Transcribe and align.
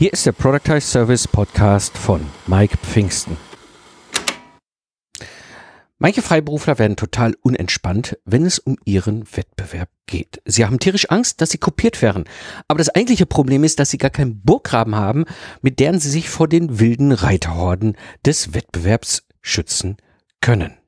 Hier 0.00 0.14
ist 0.14 0.24
der 0.24 0.32
Productize 0.32 0.80
Service 0.80 1.28
Podcast 1.28 1.98
von 1.98 2.22
Mike 2.46 2.78
Pfingsten. 2.78 3.36
Manche 5.98 6.22
Freiberufler 6.22 6.78
werden 6.78 6.96
total 6.96 7.36
unentspannt, 7.42 8.16
wenn 8.24 8.46
es 8.46 8.58
um 8.58 8.78
ihren 8.86 9.26
Wettbewerb 9.36 9.90
geht. 10.06 10.40
Sie 10.46 10.64
haben 10.64 10.78
tierisch 10.78 11.10
Angst, 11.10 11.42
dass 11.42 11.50
sie 11.50 11.58
kopiert 11.58 12.00
werden. 12.00 12.24
Aber 12.66 12.78
das 12.78 12.88
eigentliche 12.88 13.26
Problem 13.26 13.62
ist, 13.62 13.78
dass 13.78 13.90
sie 13.90 13.98
gar 13.98 14.08
keinen 14.08 14.40
Burggraben 14.40 14.94
haben, 14.94 15.26
mit 15.60 15.80
deren 15.80 16.00
sie 16.00 16.08
sich 16.08 16.30
vor 16.30 16.48
den 16.48 16.80
wilden 16.80 17.12
Reiterhorden 17.12 17.94
des 18.24 18.54
Wettbewerbs 18.54 19.28
schützen 19.42 19.98
können. 20.40 20.79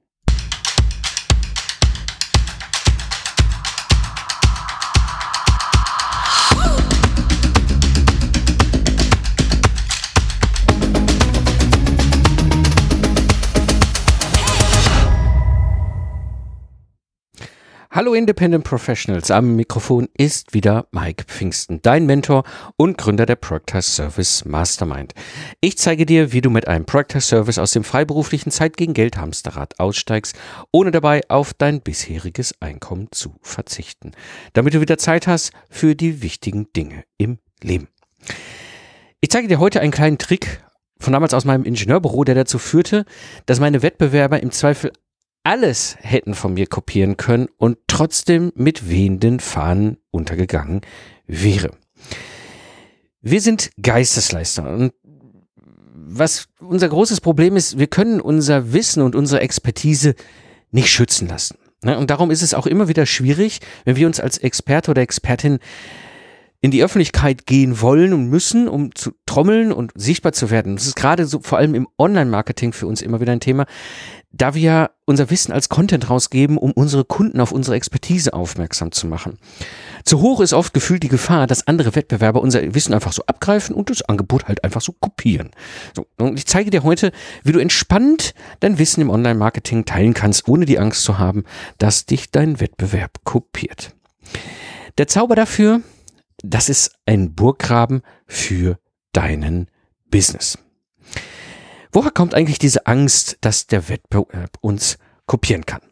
Hallo 18.03 18.15
Independent 18.15 18.65
Professionals, 18.65 19.31
am 19.31 19.55
Mikrofon 19.55 20.09
ist 20.19 20.55
wieder 20.55 20.89
Mike 20.91 21.23
Pfingsten, 21.29 21.81
dein 21.83 22.05
Mentor 22.05 22.43
und 22.77 22.99
Gründer 22.99 23.27
der 23.27 23.37
Proctor 23.37 23.81
Service 23.81 24.45
Mastermind. 24.45 25.15
Ich 25.61 25.79
zeige 25.79 26.05
dir, 26.05 26.33
wie 26.33 26.41
du 26.41 26.51
mit 26.51 26.67
einem 26.67 26.85
Proctor 26.85 27.21
Service 27.21 27.59
aus 27.59 27.71
dem 27.71 27.85
freiberuflichen 27.85 28.51
Zeit 28.51 28.77
gegen 28.77 28.93
Geld 28.93 29.19
Hamsterrad 29.19 29.79
aussteigst, 29.79 30.37
ohne 30.73 30.91
dabei 30.91 31.21
auf 31.29 31.55
dein 31.55 31.81
bisheriges 31.81 32.61
Einkommen 32.61 33.07
zu 33.13 33.37
verzichten, 33.41 34.11
damit 34.53 34.75
du 34.75 34.81
wieder 34.81 34.99
Zeit 34.99 35.29
hast 35.29 35.53
für 35.71 35.95
die 35.95 36.23
wichtigen 36.23 36.73
Dinge 36.73 37.05
im 37.19 37.39
Leben. 37.63 37.87
Ich 39.21 39.31
zeige 39.31 39.47
dir 39.47 39.61
heute 39.61 39.81
einen 39.81 39.93
kleinen 39.93 40.19
Trick 40.19 40.61
von 40.99 41.13
damals 41.13 41.35
aus 41.35 41.45
meinem 41.45 41.63
Ingenieurbüro, 41.65 42.25
der 42.25 42.35
dazu 42.35 42.59
führte, 42.59 43.05
dass 43.47 43.61
meine 43.61 43.83
Wettbewerber 43.83 44.43
im 44.43 44.51
Zweifel 44.51 44.91
alles 45.45 45.97
hätten 46.01 46.35
von 46.35 46.55
mir 46.55 46.67
kopieren 46.67 47.17
können 47.17 47.49
und 47.57 47.79
trotzdem 47.87 48.53
mit 48.55 48.89
wehenden 48.89 49.41
Fahnen 49.41 49.99
untergegangen 50.11 50.83
wäre. 51.27 51.71
Wir 53.21 53.41
sind 53.41 53.71
Geistesleister 53.81 54.69
und 54.69 54.93
was 55.95 56.49
unser 56.61 56.89
großes 56.89 57.21
Problem 57.21 57.57
ist, 57.57 57.79
wir 57.79 57.87
können 57.87 58.21
unser 58.21 58.73
Wissen 58.73 59.03
und 59.03 59.15
unsere 59.15 59.41
Expertise 59.41 60.15
nicht 60.71 60.91
schützen 60.91 61.29
lassen. 61.29 61.57
Ne? 61.83 61.99
Und 61.99 62.11
darum 62.11 62.31
ist 62.31 62.43
es 62.43 62.55
auch 62.55 62.67
immer 62.67 62.89
wieder 62.89 63.07
schwierig, 63.07 63.61
wenn 63.85 63.97
wir 63.97 64.07
uns 64.07 64.21
als 64.21 64.39
Experte 64.39 64.91
oder 64.91 65.03
Expertin 65.03 65.59
in 66.61 66.71
die 66.71 66.83
Öffentlichkeit 66.83 67.47
gehen 67.47 67.81
wollen 67.81 68.13
und 68.13 68.29
müssen, 68.29 68.69
um 68.69 68.95
zu 68.95 69.13
trommeln 69.27 69.73
und 69.73 69.91
sichtbar 69.97 70.33
zu 70.33 70.51
werden. 70.51 70.77
Das 70.77 70.87
ist 70.87 70.95
gerade 70.95 71.27
so 71.27 71.41
vor 71.41 71.59
allem 71.59 71.75
im 71.75 71.89
Online-Marketing 71.99 72.73
für 72.73 72.87
uns 72.87 73.03
immer 73.03 73.21
wieder 73.21 73.33
ein 73.33 73.41
Thema, 73.41 73.67
da 74.33 74.55
wir 74.55 74.91
unser 75.05 75.31
Wissen 75.31 75.53
als 75.53 75.69
Content 75.69 76.09
rausgeben, 76.09 76.57
um 76.57 76.73
unsere 76.73 77.05
Kunden 77.05 77.41
auf 77.41 77.53
unsere 77.53 77.77
Expertise 77.77 78.33
aufmerksam 78.33 78.91
zu 78.91 79.07
machen. 79.07 79.39
Zu 80.05 80.21
hoch 80.21 80.41
ist 80.41 80.55
oft 80.55 80.73
gefühlt 80.73 81.03
die 81.03 81.09
Gefahr, 81.09 81.47
dass 81.47 81.67
andere 81.67 81.95
Wettbewerber 81.95 82.41
unser 82.41 82.75
Wissen 82.75 82.95
einfach 82.95 83.13
so 83.13 83.23
abgreifen 83.27 83.75
und 83.75 83.91
das 83.91 84.03
Angebot 84.03 84.49
halt 84.49 84.65
einfach 84.65 84.81
so 84.81 84.93
kopieren. 84.93 85.51
So, 85.95 86.07
und 86.19 86.39
ich 86.39 86.47
zeige 86.47 86.71
dir 86.71 86.83
heute, 86.83 87.13
wie 87.45 87.53
du 87.53 87.59
entspannt 87.59 88.35
dein 88.61 88.79
Wissen 88.79 89.03
im 89.03 89.11
Online-Marketing 89.11 89.85
teilen 89.85 90.15
kannst, 90.15 90.49
ohne 90.49 90.65
die 90.65 90.79
Angst 90.79 91.05
zu 91.05 91.19
haben, 91.19 91.45
dass 91.79 92.07
dich 92.07 92.31
dein 92.31 92.59
Wettbewerb 92.59 93.25
kopiert. 93.25 93.95
Der 94.99 95.09
Zauber 95.09 95.37
dafür, 95.37 95.81
das 96.43 96.69
ist 96.69 96.97
ein 97.07 97.35
Burggraben 97.35 98.03
für 98.27 98.79
deinen 99.13 99.69
Business. 100.11 100.59
Woher 101.93 102.11
kommt 102.11 102.35
eigentlich 102.35 102.59
diese 102.59 102.87
Angst, 102.87 103.37
dass 103.43 103.67
der 103.67 103.91
Wettbewerb 103.91 104.57
uns 104.63 104.97
kopieren 105.27 105.67
kann? 105.67 105.83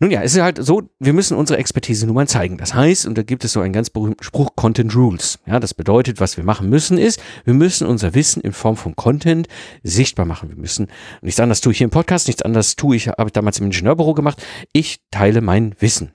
Nun 0.00 0.12
ja, 0.12 0.22
es 0.22 0.36
ist 0.36 0.40
halt 0.40 0.64
so, 0.64 0.82
wir 1.00 1.12
müssen 1.12 1.36
unsere 1.36 1.58
Expertise 1.58 2.06
nun 2.06 2.14
mal 2.14 2.28
zeigen. 2.28 2.56
Das 2.56 2.72
heißt, 2.72 3.04
und 3.04 3.18
da 3.18 3.22
gibt 3.24 3.44
es 3.44 3.52
so 3.52 3.60
einen 3.60 3.72
ganz 3.72 3.90
berühmten 3.90 4.22
Spruch, 4.22 4.54
Content 4.54 4.94
Rules. 4.94 5.40
Ja, 5.44 5.58
das 5.58 5.74
bedeutet, 5.74 6.20
was 6.20 6.36
wir 6.36 6.44
machen 6.44 6.70
müssen 6.70 6.96
ist, 6.96 7.20
wir 7.44 7.54
müssen 7.54 7.88
unser 7.88 8.14
Wissen 8.14 8.40
in 8.40 8.52
Form 8.52 8.76
von 8.76 8.94
Content 8.94 9.48
sichtbar 9.82 10.24
machen. 10.24 10.50
Wir 10.50 10.56
müssen, 10.56 10.86
nichts 11.20 11.40
anderes 11.40 11.60
tue 11.60 11.72
ich 11.72 11.78
hier 11.78 11.86
im 11.86 11.90
Podcast, 11.90 12.28
nichts 12.28 12.42
anderes 12.42 12.76
tue 12.76 12.94
ich, 12.94 13.08
habe 13.08 13.26
ich 13.26 13.32
damals 13.32 13.58
im 13.58 13.66
Ingenieurbüro 13.66 14.14
gemacht. 14.14 14.40
Ich 14.72 15.00
teile 15.10 15.40
mein 15.40 15.74
Wissen. 15.80 16.14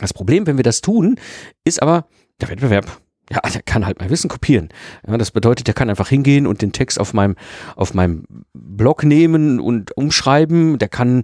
Das 0.00 0.14
Problem, 0.14 0.46
wenn 0.46 0.56
wir 0.56 0.64
das 0.64 0.80
tun, 0.80 1.20
ist 1.64 1.82
aber 1.82 2.06
der 2.40 2.48
Wettbewerb 2.48 3.01
ja, 3.30 3.40
der 3.40 3.62
kann 3.62 3.86
halt 3.86 4.00
mein 4.00 4.10
Wissen 4.10 4.28
kopieren. 4.28 4.68
Ja, 5.06 5.16
das 5.16 5.30
bedeutet, 5.30 5.66
der 5.66 5.74
kann 5.74 5.90
einfach 5.90 6.08
hingehen 6.08 6.46
und 6.46 6.62
den 6.62 6.72
Text 6.72 7.00
auf 7.00 7.14
meinem, 7.14 7.36
auf 7.76 7.94
meinem 7.94 8.24
Blog 8.52 9.04
nehmen 9.04 9.60
und 9.60 9.96
umschreiben. 9.96 10.78
Der 10.78 10.88
kann 10.88 11.22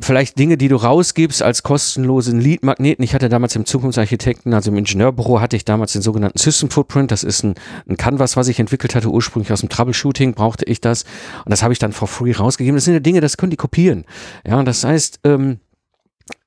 vielleicht 0.00 0.38
Dinge, 0.38 0.56
die 0.56 0.68
du 0.68 0.76
rausgibst 0.76 1.42
als 1.42 1.62
kostenlosen 1.62 2.40
Lead-Magneten. 2.40 3.04
Ich 3.04 3.14
hatte 3.14 3.28
damals 3.28 3.54
im 3.54 3.64
Zukunftsarchitekten, 3.64 4.52
also 4.54 4.70
im 4.70 4.78
Ingenieurbüro, 4.78 5.40
hatte 5.40 5.56
ich 5.56 5.64
damals 5.64 5.92
den 5.92 6.02
sogenannten 6.02 6.38
System 6.38 6.70
Footprint. 6.70 7.10
Das 7.10 7.22
ist 7.22 7.44
ein, 7.44 7.54
ein 7.88 7.96
Canvas, 7.96 8.36
was 8.36 8.48
ich 8.48 8.58
entwickelt 8.58 8.94
hatte, 8.94 9.10
ursprünglich 9.10 9.52
aus 9.52 9.60
dem 9.60 9.68
Troubleshooting, 9.68 10.34
brauchte 10.34 10.64
ich 10.64 10.80
das. 10.80 11.04
Und 11.44 11.50
das 11.50 11.62
habe 11.62 11.72
ich 11.72 11.78
dann 11.78 11.92
for 11.92 12.08
free 12.08 12.32
rausgegeben. 12.32 12.76
Das 12.76 12.84
sind 12.84 12.94
ja 12.94 13.00
Dinge, 13.00 13.20
das 13.20 13.36
können 13.36 13.50
die 13.50 13.56
kopieren. 13.56 14.04
Ja, 14.46 14.62
das 14.62 14.84
heißt, 14.84 15.20
ähm, 15.24 15.58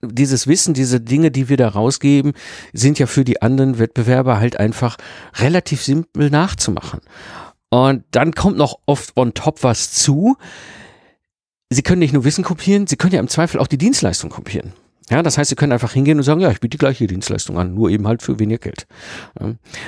dieses 0.01 0.47
Wissen, 0.47 0.73
diese 0.73 1.01
Dinge, 1.01 1.31
die 1.31 1.49
wir 1.49 1.57
da 1.57 1.69
rausgeben, 1.69 2.33
sind 2.73 2.99
ja 2.99 3.07
für 3.07 3.23
die 3.23 3.41
anderen 3.41 3.79
Wettbewerber 3.79 4.39
halt 4.39 4.59
einfach 4.59 4.97
relativ 5.35 5.83
simpel 5.83 6.29
nachzumachen. 6.29 7.01
Und 7.69 8.03
dann 8.11 8.33
kommt 8.33 8.57
noch 8.57 8.79
oft 8.85 9.15
on 9.17 9.33
top 9.33 9.63
was 9.63 9.91
zu. 9.91 10.37
Sie 11.69 11.81
können 11.81 11.99
nicht 11.99 12.13
nur 12.13 12.23
Wissen 12.23 12.43
kopieren, 12.43 12.87
Sie 12.87 12.95
können 12.95 13.13
ja 13.13 13.19
im 13.19 13.27
Zweifel 13.27 13.59
auch 13.59 13.67
die 13.67 13.77
Dienstleistung 13.77 14.29
kopieren. 14.29 14.71
Ja, 15.09 15.23
das 15.23 15.37
heißt, 15.37 15.49
Sie 15.49 15.55
können 15.55 15.71
einfach 15.71 15.93
hingehen 15.93 16.17
und 16.17 16.23
sagen, 16.23 16.41
ja, 16.41 16.51
ich 16.51 16.59
biete 16.59 16.71
die 16.71 16.79
gleiche 16.79 17.07
Dienstleistung 17.07 17.57
an, 17.57 17.73
nur 17.73 17.89
eben 17.89 18.07
halt 18.07 18.21
für 18.21 18.39
weniger 18.39 18.59
Geld. 18.59 18.87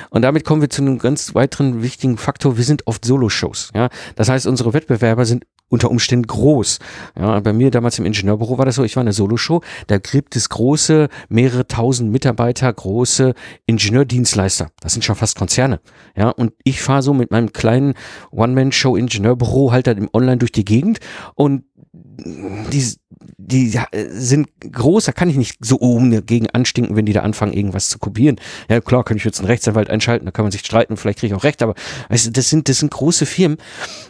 Und 0.09 0.21
damit 0.21 0.45
kommen 0.45 0.61
wir 0.61 0.69
zu 0.69 0.81
einem 0.81 0.97
ganz 0.97 1.35
weiteren 1.35 1.81
wichtigen 1.81 2.17
Faktor. 2.17 2.57
Wir 2.57 2.63
sind 2.63 2.88
oft 2.88 3.03
Solo-Shows. 3.03 3.71
Ja, 3.75 3.89
das 4.16 4.29
heißt, 4.29 4.47
unsere 4.47 4.73
Wettbewerber 4.73 5.25
sind 5.25 5.45
unter 5.69 5.90
Umständen 5.90 6.28
groß. 6.28 6.80
Ja, 7.18 7.40
bei 7.40 7.53
mir 7.53 7.72
damals 7.72 8.00
im 8.00 8.06
Ingenieurbüro 8.06 8.57
war 8.57 8.66
das 8.66 8.75
so, 8.75 8.84
ich 8.84 8.96
war 8.96 9.02
eine 9.02 9.13
Soloshow, 9.13 9.62
da 9.88 9.97
gibt 9.97 10.35
es 10.35 10.50
große, 10.50 11.07
mehrere 11.30 11.68
tausend 11.68 12.12
Mitarbeiter, 12.12 12.72
große 12.72 13.34
Ingenieurdienstleister. 13.66 14.69
Das 14.81 14.94
sind 14.94 15.03
schon 15.06 15.16
fast 15.16 15.38
Konzerne. 15.38 15.80
Ja, 16.16 16.30
und 16.30 16.53
ich 16.63 16.81
fahre 16.81 17.02
so 17.02 17.13
mit 17.13 17.31
meinem 17.31 17.53
kleinen 17.53 17.94
One-Man-Show 18.31 18.96
Ingenieurbüro 18.96 19.72
halt 19.72 19.88
dann 19.88 19.97
im 19.97 20.09
Online 20.13 20.38
durch 20.38 20.52
die 20.52 20.66
Gegend 20.66 21.00
und 21.35 21.63
die, 21.91 22.95
die 23.38 23.79
sind 24.09 24.50
groß, 24.72 25.05
da 25.05 25.11
kann 25.11 25.29
ich 25.29 25.38
nicht 25.38 25.57
so 25.61 25.79
oben 25.79 26.25
gegen 26.25 26.50
anstinken, 26.50 26.95
wenn 26.95 27.05
die 27.05 27.13
da 27.13 27.22
anfangen, 27.22 27.53
irgendwas 27.53 27.89
zu 27.89 27.97
kopieren. 28.00 28.39
Ja, 28.69 28.79
klar, 28.81 29.03
kann 29.03 29.17
ich 29.17 29.23
jetzt 29.23 29.39
einen 29.39 29.47
Rechtsanwalt 29.47 29.89
einschalten, 29.89 30.25
da 30.25 30.31
kann 30.31 30.45
man 30.45 30.51
sich 30.51 30.61
streiten, 30.61 30.97
vielleicht 30.97 31.19
kriege 31.19 31.33
ich 31.33 31.39
auch 31.39 31.44
recht, 31.44 31.61
aber 31.63 31.73
weißt 32.09 32.27
du, 32.27 32.31
das 32.31 32.50
sind, 32.50 32.69
das 32.69 32.79
sind 32.79 32.91
große 32.91 33.25
Firmen 33.25 33.57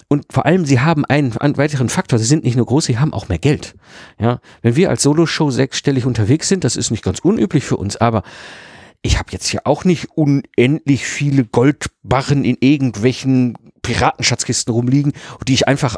und 0.08 0.26
vor 0.32 0.46
allem, 0.46 0.66
sie 0.66 0.80
haben 0.80 1.06
einen, 1.06 1.38
einen 1.38 1.58
weiteren 1.58 1.90
Faktor, 1.90 2.20
sie 2.20 2.26
sind 2.26 2.44
nicht 2.44 2.58
nur 2.58 2.66
groß, 2.66 2.86
sie 2.86 3.00
haben 3.00 3.14
auch 3.14 3.30
mehr 3.30 3.40
Geld. 3.40 3.76
Ja, 4.20 4.40
wenn 4.62 4.76
wir 4.76 4.90
als 4.90 5.04
Soloshow 5.04 5.52
sechsstellig 5.52 6.06
unterwegs 6.06 6.50
sind, 6.50 6.64
das 6.64 6.76
ist 6.76 6.92
nicht 6.92 7.04
ganz 7.04 7.20
unüblich 7.20 7.64
für 7.64 7.78
uns, 7.78 7.96
aber 7.98 8.24
ich 9.02 9.18
habe 9.18 9.32
jetzt 9.32 9.48
hier 9.48 9.62
auch 9.66 9.86
nicht 9.86 10.10
unendlich 10.16 11.06
viele 11.06 11.46
Goldbarren 11.46 12.44
in 12.44 12.58
irgendwelchen 12.60 13.58
Piratenschatzkisten 13.82 14.74
rumliegen, 14.74 15.14
die 15.48 15.54
ich 15.54 15.68
einfach 15.70 15.96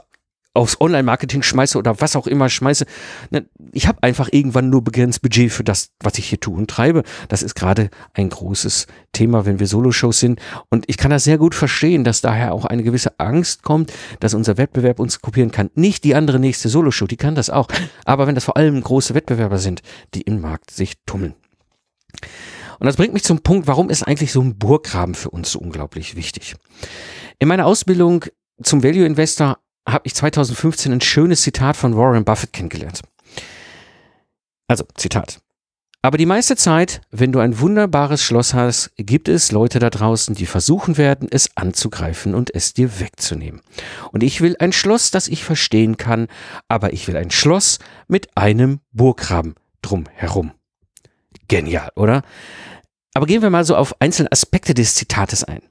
aufs 0.54 0.80
Online-Marketing 0.82 1.44
schmeiße 1.44 1.78
oder 1.78 2.02
was 2.02 2.16
auch 2.16 2.28
immer 2.28 2.50
schmeiße. 2.50 2.86
Ne, 3.30 3.46
ich 3.72 3.88
habe 3.88 4.04
einfach 4.04 4.30
irgendwann 4.32 4.70
nur 4.70 4.84
begrenzt 4.84 5.22
Budget 5.22 5.52
für 5.52 5.64
das, 5.64 5.92
was 6.02 6.18
ich 6.18 6.28
hier 6.28 6.40
tue 6.40 6.58
und 6.58 6.70
treibe. 6.70 7.04
Das 7.30 7.42
ist 7.42 7.56
gerade 7.56 7.90
ein 8.14 8.30
großes 8.30 8.88
Thema, 9.14 9.46
wenn 9.46 9.60
wir 9.60 9.68
Soloshows 9.68 10.20
sind. 10.20 10.42
Und 10.70 10.86
ich 10.88 10.98
kann 10.98 11.12
das 11.12 11.24
sehr 11.24 11.38
gut 11.38 11.56
verstehen, 11.56 12.04
dass 12.04 12.22
daher 12.22 12.54
auch 12.54 12.66
eine 12.66 12.84
gewisse 12.84 13.18
Angst 13.20 13.64
kommt, 13.64 13.94
dass 14.20 14.34
unser 14.34 14.58
Wettbewerb 14.58 15.00
uns 15.00 15.22
kopieren 15.22 15.52
kann. 15.52 15.70
Nicht 15.76 16.04
die 16.04 16.16
andere 16.16 16.40
nächste 16.40 16.68
Soloshow, 16.68 17.08
die 17.08 17.18
kann 17.18 17.36
das 17.36 17.50
auch. 17.50 17.68
Aber 18.04 18.28
wenn 18.28 18.36
das 18.36 18.44
vor 18.44 18.58
allem 18.58 18.82
große 18.82 19.14
Wettbewerber 19.14 19.58
sind, 19.58 19.82
die 20.14 20.22
im 20.22 20.42
Markt 20.42 20.72
sich 20.72 20.96
tummeln. 21.06 21.36
Und 22.80 22.88
das 22.88 22.98
bringt 22.98 23.14
mich 23.14 23.24
zum 23.24 23.42
Punkt, 23.42 23.68
warum 23.68 23.90
ist 23.90 24.04
eigentlich 24.04 24.32
so 24.32 24.42
ein 24.42 24.58
Burggraben 24.58 25.16
für 25.16 25.30
uns 25.30 25.52
so 25.52 25.60
unglaublich 25.60 26.16
wichtig? 26.16 26.56
In 27.40 27.48
meiner 27.48 27.68
Ausbildung 27.68 28.26
zum 28.62 28.84
Value 28.84 29.06
Investor 29.06 29.60
habe 29.88 30.04
ich 30.06 30.16
2015 30.16 30.92
ein 30.92 31.02
schönes 31.02 31.42
Zitat 31.42 31.76
von 31.76 31.96
Warren 31.96 32.26
Buffett 32.26 32.54
kennengelernt. 32.54 33.02
Also, 34.68 34.86
Zitat. 34.96 35.42
Aber 36.04 36.18
die 36.18 36.26
meiste 36.26 36.56
Zeit, 36.56 37.02
wenn 37.12 37.32
du 37.32 37.40
ein 37.40 37.60
wunderbares 37.60 38.24
Schloss 38.24 38.56
hast, 38.56 38.92
gibt 38.98 39.28
es 39.28 39.52
Leute 39.52 39.78
da 39.78 39.92
draußen, 39.92 40.34
die 40.34 40.48
versuchen 40.48 40.98
werden, 40.98 41.28
es 41.30 41.56
anzugreifen 41.56 42.34
und 42.34 42.54
es 42.56 42.74
dir 42.74 43.00
wegzunehmen. 43.00 43.62
Und 44.12 44.24
ich 44.24 44.42
will 44.42 44.56
ein 44.58 44.74
Schloss, 44.74 45.12
das 45.12 45.28
ich 45.28 45.44
verstehen 45.44 45.98
kann, 45.98 46.28
aber 46.68 46.94
ich 46.94 47.08
will 47.08 47.18
ein 47.18 47.30
Schloss 47.30 47.78
mit 48.08 48.36
einem 48.36 48.80
Burggraben 48.92 49.54
drumherum. 49.84 50.54
Genial, 51.48 51.92
oder? 51.96 52.24
Aber 53.14 53.28
gehen 53.28 53.44
wir 53.44 53.52
mal 53.52 53.66
so 53.66 53.76
auf 53.76 54.02
einzelne 54.02 54.32
Aspekte 54.32 54.74
des 54.74 54.96
Zitates 54.96 55.44
ein. 55.44 55.62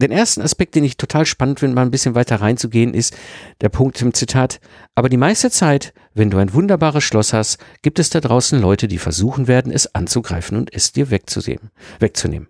Den 0.00 0.12
ersten 0.12 0.40
Aspekt, 0.40 0.74
den 0.74 0.84
ich 0.84 0.96
total 0.96 1.26
spannend 1.26 1.60
finde, 1.60 1.74
mal 1.74 1.82
ein 1.82 1.90
bisschen 1.90 2.14
weiter 2.14 2.40
reinzugehen, 2.40 2.94
ist 2.94 3.14
der 3.60 3.68
Punkt 3.68 4.00
im 4.00 4.14
Zitat. 4.14 4.60
Aber 4.94 5.10
die 5.10 5.18
meiste 5.18 5.50
Zeit, 5.50 5.92
wenn 6.14 6.30
du 6.30 6.38
ein 6.38 6.54
wunderbares 6.54 7.04
Schloss 7.04 7.34
hast, 7.34 7.58
gibt 7.82 7.98
es 7.98 8.08
da 8.08 8.20
draußen 8.20 8.60
Leute, 8.60 8.88
die 8.88 8.98
versuchen 8.98 9.46
werden, 9.46 9.70
es 9.70 9.94
anzugreifen 9.94 10.56
und 10.56 10.72
es 10.72 10.92
dir 10.92 11.10
wegzunehmen. 11.10 11.70
wegzunehmen. 11.98 12.48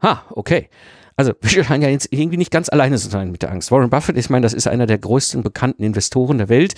Ha, 0.00 0.24
okay. 0.30 0.68
Also 1.16 1.32
wir 1.40 1.64
scheinen 1.64 1.82
ja 1.82 1.88
jetzt 1.88 2.08
irgendwie 2.12 2.36
nicht 2.36 2.52
ganz 2.52 2.68
alleine 2.68 2.98
zu 2.98 3.08
sein 3.08 3.32
mit 3.32 3.42
der 3.42 3.50
Angst. 3.50 3.72
Warren 3.72 3.90
Buffett, 3.90 4.16
ich 4.16 4.30
meine, 4.30 4.44
das 4.44 4.52
ist 4.52 4.68
einer 4.68 4.86
der 4.86 4.98
größten 4.98 5.42
bekannten 5.42 5.82
Investoren 5.82 6.38
der 6.38 6.48
Welt 6.48 6.74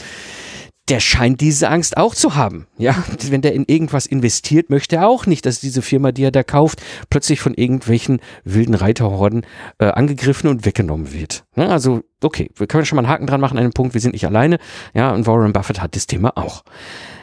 der 0.88 1.00
scheint 1.00 1.40
diese 1.40 1.68
Angst 1.68 1.96
auch 1.96 2.14
zu 2.14 2.34
haben. 2.34 2.66
Ja, 2.78 2.94
wenn 3.30 3.42
der 3.42 3.52
in 3.54 3.64
irgendwas 3.66 4.06
investiert, 4.06 4.70
möchte 4.70 4.96
er 4.96 5.08
auch 5.08 5.26
nicht, 5.26 5.46
dass 5.46 5.60
diese 5.60 5.82
Firma, 5.82 6.12
die 6.12 6.24
er 6.24 6.30
da 6.30 6.42
kauft, 6.42 6.82
plötzlich 7.10 7.40
von 7.40 7.54
irgendwelchen 7.54 8.20
wilden 8.44 8.74
Reiterhorden 8.74 9.44
äh, 9.78 9.86
angegriffen 9.86 10.48
und 10.48 10.64
weggenommen 10.64 11.12
wird. 11.12 11.44
Ja, 11.56 11.68
also, 11.68 12.02
okay, 12.22 12.50
wir 12.56 12.66
können 12.66 12.84
schon 12.84 12.96
mal 12.96 13.02
einen 13.02 13.12
Haken 13.12 13.26
dran 13.26 13.40
machen 13.40 13.58
an 13.58 13.64
den 13.64 13.72
Punkt, 13.72 13.94
wir 13.94 14.00
sind 14.00 14.12
nicht 14.12 14.26
alleine. 14.26 14.58
Ja, 14.94 15.12
und 15.12 15.26
Warren 15.26 15.52
Buffett 15.52 15.80
hat 15.80 15.96
das 15.96 16.06
Thema 16.06 16.36
auch. 16.36 16.64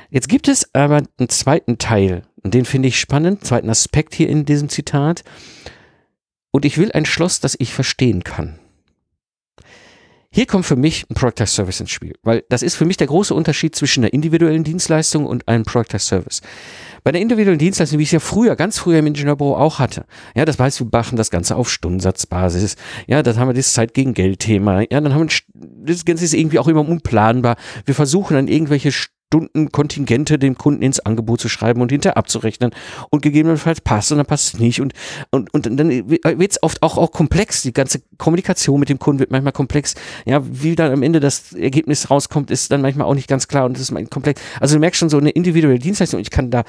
Jetzt 0.09 0.29
gibt 0.29 0.47
es 0.47 0.73
aber 0.73 1.03
einen 1.17 1.29
zweiten 1.29 1.77
Teil, 1.77 2.23
und 2.43 2.53
den 2.53 2.65
finde 2.65 2.87
ich 2.87 2.99
spannend, 2.99 3.43
zweiten 3.43 3.69
Aspekt 3.69 4.13
hier 4.13 4.29
in 4.29 4.45
diesem 4.45 4.69
Zitat. 4.69 5.23
Und 6.51 6.63
ich 6.63 6.77
will 6.77 6.91
ein 6.91 7.05
Schloss, 7.05 7.39
das 7.39 7.55
ich 7.59 7.73
verstehen 7.73 8.23
kann. 8.23 8.59
Hier 10.35 10.45
kommt 10.45 10.65
für 10.65 10.75
mich 10.75 11.05
ein 11.09 11.13
Product 11.13 11.41
as 11.41 11.55
Service 11.55 11.79
ins 11.79 11.91
Spiel, 11.91 12.13
weil 12.21 12.43
das 12.49 12.61
ist 12.61 12.75
für 12.75 12.83
mich 12.83 12.97
der 12.97 13.07
große 13.07 13.33
Unterschied 13.33 13.73
zwischen 13.73 14.03
einer 14.03 14.11
individuellen 14.11 14.65
Dienstleistung 14.65 15.25
und 15.25 15.47
einem 15.47 15.63
Product 15.63 15.95
as 15.95 16.07
Service. 16.07 16.41
Bei 17.05 17.13
der 17.13 17.21
individuellen 17.21 17.57
Dienstleistung, 17.57 17.99
wie 17.99 18.03
ich 18.03 18.09
es 18.09 18.13
ja 18.13 18.19
früher, 18.19 18.57
ganz 18.57 18.77
früher 18.77 18.99
im 18.99 19.07
Ingenieurbüro 19.07 19.55
auch 19.55 19.79
hatte, 19.79 20.03
ja, 20.35 20.43
das 20.43 20.59
heißt, 20.59 20.81
wir 20.81 20.89
machen 20.91 21.15
das 21.15 21.31
Ganze 21.31 21.55
auf 21.55 21.71
Stundensatzbasis, 21.71 22.75
ja, 23.07 23.23
dann 23.23 23.39
haben 23.39 23.47
wir 23.47 23.53
das 23.53 23.71
Zeit 23.71 23.93
gegen 23.93 24.13
Geld 24.13 24.41
Thema, 24.41 24.81
ja, 24.81 24.99
dann 24.99 25.13
haben 25.13 25.29
wir, 25.29 25.37
das 25.85 26.03
Ganze 26.03 26.25
ist 26.25 26.33
irgendwie 26.33 26.59
auch 26.59 26.67
immer 26.67 26.85
unplanbar. 26.85 27.55
Wir 27.85 27.95
versuchen 27.95 28.33
dann 28.33 28.49
irgendwelche 28.49 28.91
Stundenkontingente 29.27 30.39
dem 30.39 30.57
Kunden 30.57 30.81
ins 30.81 30.99
Angebot 30.99 31.41
zu 31.41 31.49
schreiben 31.49 31.81
und 31.81 31.91
hinterher 31.91 32.15
abzurechnen 32.15 32.71
und 33.09 33.21
gegebenenfalls 33.21 33.81
passt 33.81 34.11
und 34.11 34.17
dann 34.17 34.25
passt 34.25 34.53
es 34.53 34.59
nicht 34.59 34.79
und, 34.79 34.93
und, 35.31 35.53
und 35.53 35.65
dann 35.65 35.89
wird 35.89 36.51
es 36.51 36.63
oft 36.63 36.81
auch, 36.81 36.97
auch 36.97 37.11
komplex, 37.11 37.63
die 37.63 37.73
ganze 37.73 38.01
Kommunikation 38.17 38.79
mit 38.79 38.87
dem 38.87 38.99
Kunden 38.99 39.19
wird 39.19 39.31
manchmal 39.31 39.51
komplex, 39.51 39.95
ja, 40.25 40.41
wie 40.43 40.75
dann 40.75 40.91
am 40.91 41.03
Ende 41.03 41.19
das 41.19 41.53
Ergebnis 41.53 42.09
rauskommt, 42.09 42.49
ist 42.49 42.71
dann 42.71 42.81
manchmal 42.81 43.07
auch 43.07 43.15
nicht 43.15 43.27
ganz 43.27 43.47
klar 43.47 43.65
und 43.65 43.73
das 43.73 43.89
ist 43.89 44.09
komplex, 44.09 44.41
also 44.59 44.75
du 44.75 44.79
merkst 44.79 44.99
schon 44.99 45.09
so 45.09 45.17
eine 45.17 45.31
individuelle 45.31 45.79
Dienstleistung, 45.79 46.19
ich 46.19 46.29
kann 46.29 46.51
da 46.51 46.63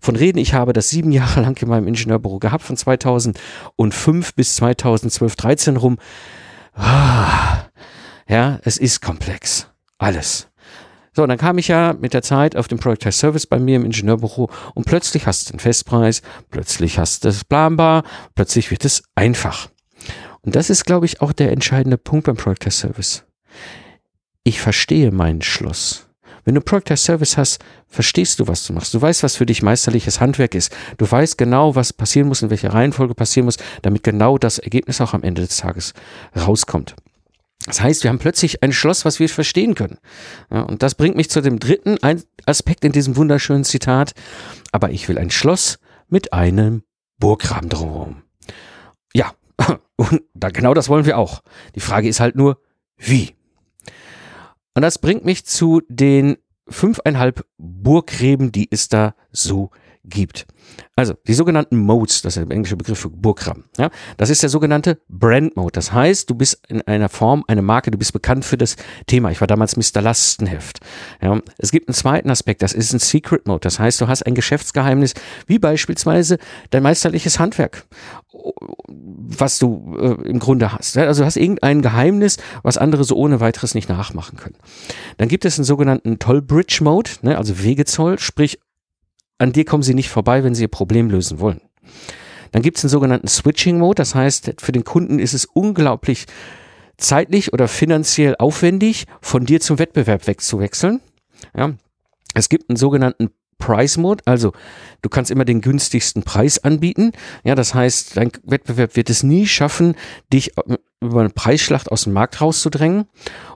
von 0.00 0.14
reden, 0.14 0.38
ich 0.38 0.54
habe 0.54 0.72
das 0.72 0.90
sieben 0.90 1.12
Jahre 1.12 1.40
lang 1.40 1.60
in 1.60 1.68
meinem 1.68 1.88
Ingenieurbüro 1.88 2.38
gehabt, 2.38 2.62
von 2.62 2.76
2005 2.76 4.34
bis 4.34 4.54
2012, 4.56 5.34
13 5.34 5.76
rum, 5.76 5.98
ah, 6.74 7.64
ja, 8.28 8.60
es 8.62 8.78
ist 8.78 9.00
komplex, 9.00 9.66
alles. 9.98 10.51
So, 11.14 11.26
dann 11.26 11.36
kam 11.36 11.58
ich 11.58 11.68
ja 11.68 11.92
mit 11.92 12.14
der 12.14 12.22
Zeit 12.22 12.56
auf 12.56 12.68
den 12.68 12.78
Project 12.78 13.12
Service 13.12 13.46
bei 13.46 13.58
mir 13.58 13.76
im 13.76 13.84
Ingenieurbüro 13.84 14.50
und 14.74 14.86
plötzlich 14.86 15.26
hast 15.26 15.48
du 15.48 15.52
den 15.52 15.60
Festpreis, 15.60 16.22
plötzlich 16.50 16.98
hast 16.98 17.24
du 17.24 17.28
es 17.28 17.44
planbar, 17.44 18.04
plötzlich 18.34 18.70
wird 18.70 18.86
es 18.86 19.02
einfach. 19.14 19.68
Und 20.40 20.56
das 20.56 20.70
ist, 20.70 20.86
glaube 20.86 21.04
ich, 21.04 21.20
auch 21.20 21.32
der 21.32 21.52
entscheidende 21.52 21.98
Punkt 21.98 22.26
beim 22.26 22.36
Project 22.36 22.72
Service. 22.72 23.24
Ich 24.42 24.60
verstehe 24.60 25.12
mein 25.12 25.42
Schloss. 25.42 26.08
Wenn 26.44 26.56
du 26.56 26.60
Project 26.60 26.98
Service 26.98 27.36
hast, 27.36 27.62
verstehst 27.86 28.40
du, 28.40 28.48
was 28.48 28.66
du 28.66 28.72
machst. 28.72 28.94
Du 28.94 29.00
weißt, 29.00 29.22
was 29.22 29.36
für 29.36 29.46
dich 29.46 29.62
meisterliches 29.62 30.20
Handwerk 30.20 30.54
ist. 30.54 30.74
Du 30.96 31.08
weißt 31.08 31.38
genau, 31.38 31.76
was 31.76 31.92
passieren 31.92 32.26
muss, 32.26 32.42
in 32.42 32.50
welcher 32.50 32.72
Reihenfolge 32.72 33.14
passieren 33.14 33.44
muss, 33.44 33.58
damit 33.82 34.02
genau 34.02 34.38
das 34.38 34.58
Ergebnis 34.58 35.00
auch 35.00 35.14
am 35.14 35.22
Ende 35.22 35.42
des 35.42 35.58
Tages 35.58 35.92
rauskommt. 36.34 36.96
Das 37.66 37.80
heißt, 37.80 38.02
wir 38.02 38.10
haben 38.10 38.18
plötzlich 38.18 38.62
ein 38.62 38.72
Schloss, 38.72 39.04
was 39.04 39.18
wir 39.20 39.28
verstehen 39.28 39.74
können. 39.74 39.98
Ja, 40.50 40.62
und 40.62 40.82
das 40.82 40.94
bringt 40.94 41.16
mich 41.16 41.30
zu 41.30 41.40
dem 41.40 41.58
dritten 41.58 41.96
Aspekt 42.46 42.84
in 42.84 42.92
diesem 42.92 43.16
wunderschönen 43.16 43.64
Zitat. 43.64 44.12
Aber 44.72 44.90
ich 44.90 45.08
will 45.08 45.18
ein 45.18 45.30
Schloss 45.30 45.78
mit 46.08 46.32
einem 46.32 46.82
Burggraben 47.18 47.68
drumherum. 47.68 48.22
Ja, 49.14 49.32
und 49.96 50.22
da, 50.34 50.48
genau 50.50 50.74
das 50.74 50.88
wollen 50.88 51.06
wir 51.06 51.18
auch. 51.18 51.42
Die 51.74 51.80
Frage 51.80 52.08
ist 52.08 52.20
halt 52.20 52.34
nur, 52.34 52.60
wie? 52.96 53.34
Und 54.74 54.82
das 54.82 54.98
bringt 54.98 55.24
mich 55.24 55.44
zu 55.44 55.82
den 55.88 56.38
fünfeinhalb 56.68 57.46
Burggräben, 57.58 58.52
die 58.52 58.68
es 58.70 58.88
da 58.88 59.14
so 59.30 59.70
gibt. 60.04 60.46
Also 60.96 61.14
die 61.26 61.34
sogenannten 61.34 61.76
Modes, 61.76 62.22
das 62.22 62.36
ist 62.36 62.48
der 62.48 62.54
englische 62.54 62.76
Begriff 62.76 62.98
für 62.98 63.10
Burggraben. 63.10 63.64
Ja, 63.78 63.90
das 64.16 64.30
ist 64.30 64.42
der 64.42 64.50
sogenannte 64.50 65.00
Brand 65.08 65.56
Mode. 65.56 65.72
Das 65.72 65.92
heißt, 65.92 66.28
du 66.28 66.34
bist 66.34 66.62
in 66.68 66.82
einer 66.82 67.08
Form 67.08 67.44
eine 67.46 67.62
Marke, 67.62 67.90
du 67.90 67.98
bist 67.98 68.12
bekannt 68.12 68.44
für 68.44 68.58
das 68.58 68.76
Thema. 69.06 69.30
Ich 69.30 69.40
war 69.40 69.46
damals 69.46 69.76
Mr. 69.76 70.02
Lastenheft. 70.02 70.80
Ja, 71.20 71.40
es 71.58 71.70
gibt 71.70 71.88
einen 71.88 71.94
zweiten 71.94 72.30
Aspekt, 72.30 72.62
das 72.62 72.72
ist 72.72 72.92
ein 72.92 72.98
Secret 72.98 73.46
Mode. 73.46 73.60
Das 73.60 73.78
heißt, 73.78 74.00
du 74.00 74.08
hast 74.08 74.24
ein 74.24 74.34
Geschäftsgeheimnis, 74.34 75.14
wie 75.46 75.58
beispielsweise 75.58 76.38
dein 76.70 76.82
meisterliches 76.82 77.38
Handwerk, 77.38 77.84
was 78.88 79.58
du 79.58 79.96
äh, 79.98 80.28
im 80.28 80.40
Grunde 80.40 80.72
hast. 80.72 80.96
Also 80.96 81.22
du 81.22 81.26
hast 81.26 81.36
irgendein 81.36 81.80
Geheimnis, 81.80 82.38
was 82.62 82.76
andere 82.76 83.04
so 83.04 83.14
ohne 83.16 83.40
weiteres 83.40 83.74
nicht 83.74 83.88
nachmachen 83.88 84.36
können. 84.36 84.56
Dann 85.18 85.28
gibt 85.28 85.44
es 85.44 85.58
einen 85.58 85.64
sogenannten 85.64 86.18
Toll 86.18 86.42
Bridge 86.42 86.80
Mode, 86.82 87.10
ne, 87.22 87.38
also 87.38 87.62
Wegezoll, 87.62 88.18
sprich 88.18 88.58
an 89.42 89.52
dir 89.52 89.64
kommen 89.64 89.82
sie 89.82 89.94
nicht 89.94 90.08
vorbei, 90.08 90.44
wenn 90.44 90.54
sie 90.54 90.62
ihr 90.62 90.68
Problem 90.68 91.10
lösen 91.10 91.40
wollen. 91.40 91.60
Dann 92.52 92.62
gibt 92.62 92.78
es 92.78 92.84
einen 92.84 92.90
sogenannten 92.90 93.26
Switching 93.26 93.78
Mode, 93.78 93.96
das 93.96 94.14
heißt, 94.14 94.54
für 94.58 94.72
den 94.72 94.84
Kunden 94.84 95.18
ist 95.18 95.34
es 95.34 95.46
unglaublich 95.46 96.26
zeitlich 96.96 97.52
oder 97.52 97.66
finanziell 97.66 98.36
aufwendig, 98.38 99.06
von 99.20 99.44
dir 99.44 99.60
zum 99.60 99.80
Wettbewerb 99.80 100.28
wegzuwechseln. 100.28 101.00
Ja. 101.56 101.72
Es 102.34 102.48
gibt 102.48 102.70
einen 102.70 102.76
sogenannten 102.76 103.30
Price 103.58 103.96
Mode, 103.96 104.22
also 104.26 104.52
du 105.02 105.08
kannst 105.08 105.30
immer 105.30 105.44
den 105.44 105.60
günstigsten 105.60 106.22
Preis 106.22 106.62
anbieten. 106.62 107.12
Ja, 107.42 107.54
das 107.54 107.74
heißt, 107.74 108.16
dein 108.16 108.30
Wettbewerb 108.44 108.94
wird 108.94 109.10
es 109.10 109.22
nie 109.22 109.46
schaffen, 109.46 109.96
dich 110.32 110.52
über 111.00 111.20
eine 111.20 111.30
Preisschlacht 111.30 111.90
aus 111.90 112.04
dem 112.04 112.12
Markt 112.12 112.40
rauszudrängen. 112.40 113.06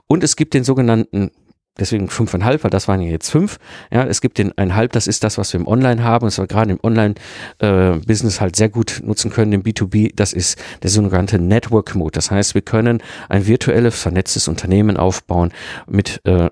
Und 0.05 0.23
es 0.23 0.35
gibt 0.35 0.53
den 0.53 0.63
sogenannten 0.63 1.31
deswegen 1.79 2.09
fünfeinhalb, 2.09 2.63
weil 2.63 2.71
das 2.71 2.87
waren 2.87 3.01
ja 3.01 3.09
jetzt 3.09 3.29
fünf. 3.29 3.59
Ja, 3.91 4.03
es 4.03 4.21
gibt 4.21 4.37
den 4.37 4.57
einhalb, 4.57 4.91
das 4.91 5.07
ist 5.07 5.23
das, 5.23 5.37
was 5.37 5.53
wir 5.53 5.59
im 5.59 5.67
Online 5.67 6.03
haben, 6.03 6.25
was 6.25 6.37
wir 6.37 6.47
gerade 6.47 6.71
im 6.71 6.79
Online-Business 6.81 8.37
äh, 8.37 8.39
halt 8.39 8.55
sehr 8.55 8.69
gut 8.69 9.01
nutzen 9.03 9.31
können, 9.31 9.53
im 9.53 9.63
B2B, 9.63 10.11
das 10.15 10.33
ist 10.33 10.57
der 10.83 10.89
sogenannte 10.89 11.39
Network 11.39 11.95
Mode. 11.95 12.11
Das 12.13 12.31
heißt, 12.31 12.55
wir 12.55 12.61
können 12.61 13.01
ein 13.29 13.47
virtuelles, 13.47 13.99
vernetztes 13.99 14.47
Unternehmen 14.47 14.97
aufbauen 14.97 15.51
mit 15.87 16.21
äh, 16.25 16.49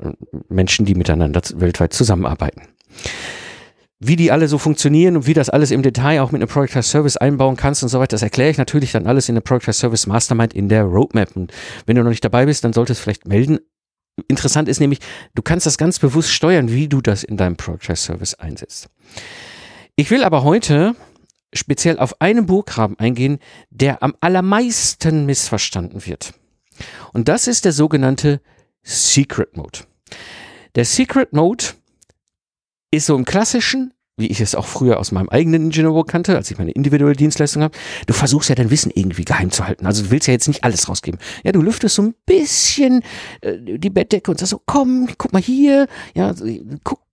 Menschen, 0.50 0.86
die 0.86 0.96
miteinander 0.96 1.42
weltweit 1.56 1.94
zusammenarbeiten. 1.94 2.62
Wie 4.00 4.18
die 4.18 4.32
alle 4.32 4.48
so 4.50 4.58
funktionieren 4.58 5.16
und 5.16 5.26
wie 5.26 5.34
das 5.34 5.50
alles 5.50 5.72
im 5.72 5.82
Detail 5.82 6.22
auch 6.22 6.32
mit 6.32 6.42
einem 6.42 6.50
Product 6.50 6.78
as 6.78 6.92
Service 6.92 7.16
einbauen 7.16 7.56
kannst 7.56 7.82
und 7.82 7.90
so 7.90 8.00
weiter, 8.00 8.16
das 8.16 8.22
erkläre 8.24 8.50
ich 8.50 8.58
natürlich 8.58 8.92
dann 8.92 9.08
alles 9.08 9.30
in 9.30 9.36
der 9.36 9.42
Product 9.42 9.70
as 9.70 9.80
Service 9.80 10.06
Mastermind 10.06 10.54
in 10.54 10.68
der 10.68 10.84
Roadmap. 10.84 11.36
Und 11.36 11.54
wenn 11.86 11.96
du 11.96 12.04
noch 12.04 12.10
nicht 12.10 12.24
dabei 12.24 12.46
bist, 12.46 12.66
dann 12.66 12.74
solltest 12.74 13.00
du 13.00 13.04
vielleicht 13.04 13.28
melden. 13.28 13.60
Interessant 14.28 14.70
ist 14.70 14.80
nämlich, 14.80 15.00
du 15.34 15.42
kannst 15.42 15.66
das 15.66 15.78
ganz 15.78 16.00
bewusst 16.00 16.32
steuern, 16.32 16.72
wie 16.72 16.88
du 16.88 17.02
das 17.02 17.24
in 17.24 17.38
deinem 17.38 17.58
Progress 17.58 18.06
Service 18.06 18.34
einsetzt. 18.34 18.88
Ich 19.96 20.10
will 20.10 20.24
aber 20.24 20.44
heute 20.44 20.96
speziell 21.54 22.00
auf 22.00 22.22
einen 22.22 22.46
Burggraben 22.46 23.00
eingehen, 23.00 23.40
der 23.70 24.04
am 24.04 24.16
allermeisten 24.20 25.26
missverstanden 25.26 26.06
wird. 26.06 26.34
Und 27.14 27.28
das 27.28 27.48
ist 27.48 27.66
der 27.66 27.72
sogenannte 27.72 28.42
Secret 28.84 29.56
Mode. 29.56 29.80
Der 30.76 30.86
Secret 30.86 31.34
Mode 31.34 31.66
ist 32.92 33.06
so 33.06 33.16
im 33.16 33.26
klassischen 33.26 33.94
wie 34.18 34.28
ich 34.28 34.40
es 34.40 34.56
auch 34.56 34.66
früher 34.66 35.00
aus 35.00 35.12
meinem 35.12 35.30
eigenen 35.30 35.66
Ingenieur 35.66 36.06
kannte, 36.06 36.36
als 36.36 36.50
ich 36.50 36.58
meine 36.58 36.72
individuelle 36.72 37.16
Dienstleistung 37.16 37.64
habe, 37.64 37.78
du 38.08 38.14
versuchst 38.14 38.50
ja 38.50 38.56
dein 38.56 38.72
Wissen 38.72 38.92
irgendwie 38.94 39.26
geheim 39.26 39.52
zu 39.52 39.68
halten. 39.68 39.86
Also 39.86 40.04
du 40.04 40.12
willst 40.12 40.28
ja 40.28 40.34
jetzt 40.34 40.48
nicht 40.48 40.64
alles 40.64 40.88
rausgeben. 40.88 41.20
Ja, 41.44 41.52
du 41.52 41.62
lüftest 41.62 41.96
so 41.96 42.02
ein 42.02 42.16
bisschen 42.26 43.04
äh, 43.42 43.58
die 43.60 43.90
Bettdecke 43.90 44.32
und 44.32 44.40
sagst 44.40 44.52
so, 44.52 44.62
komm, 44.66 45.10
guck 45.18 45.34
mal 45.34 45.42
hier, 45.42 45.88
ja, 46.14 46.34
guck, 46.84 47.05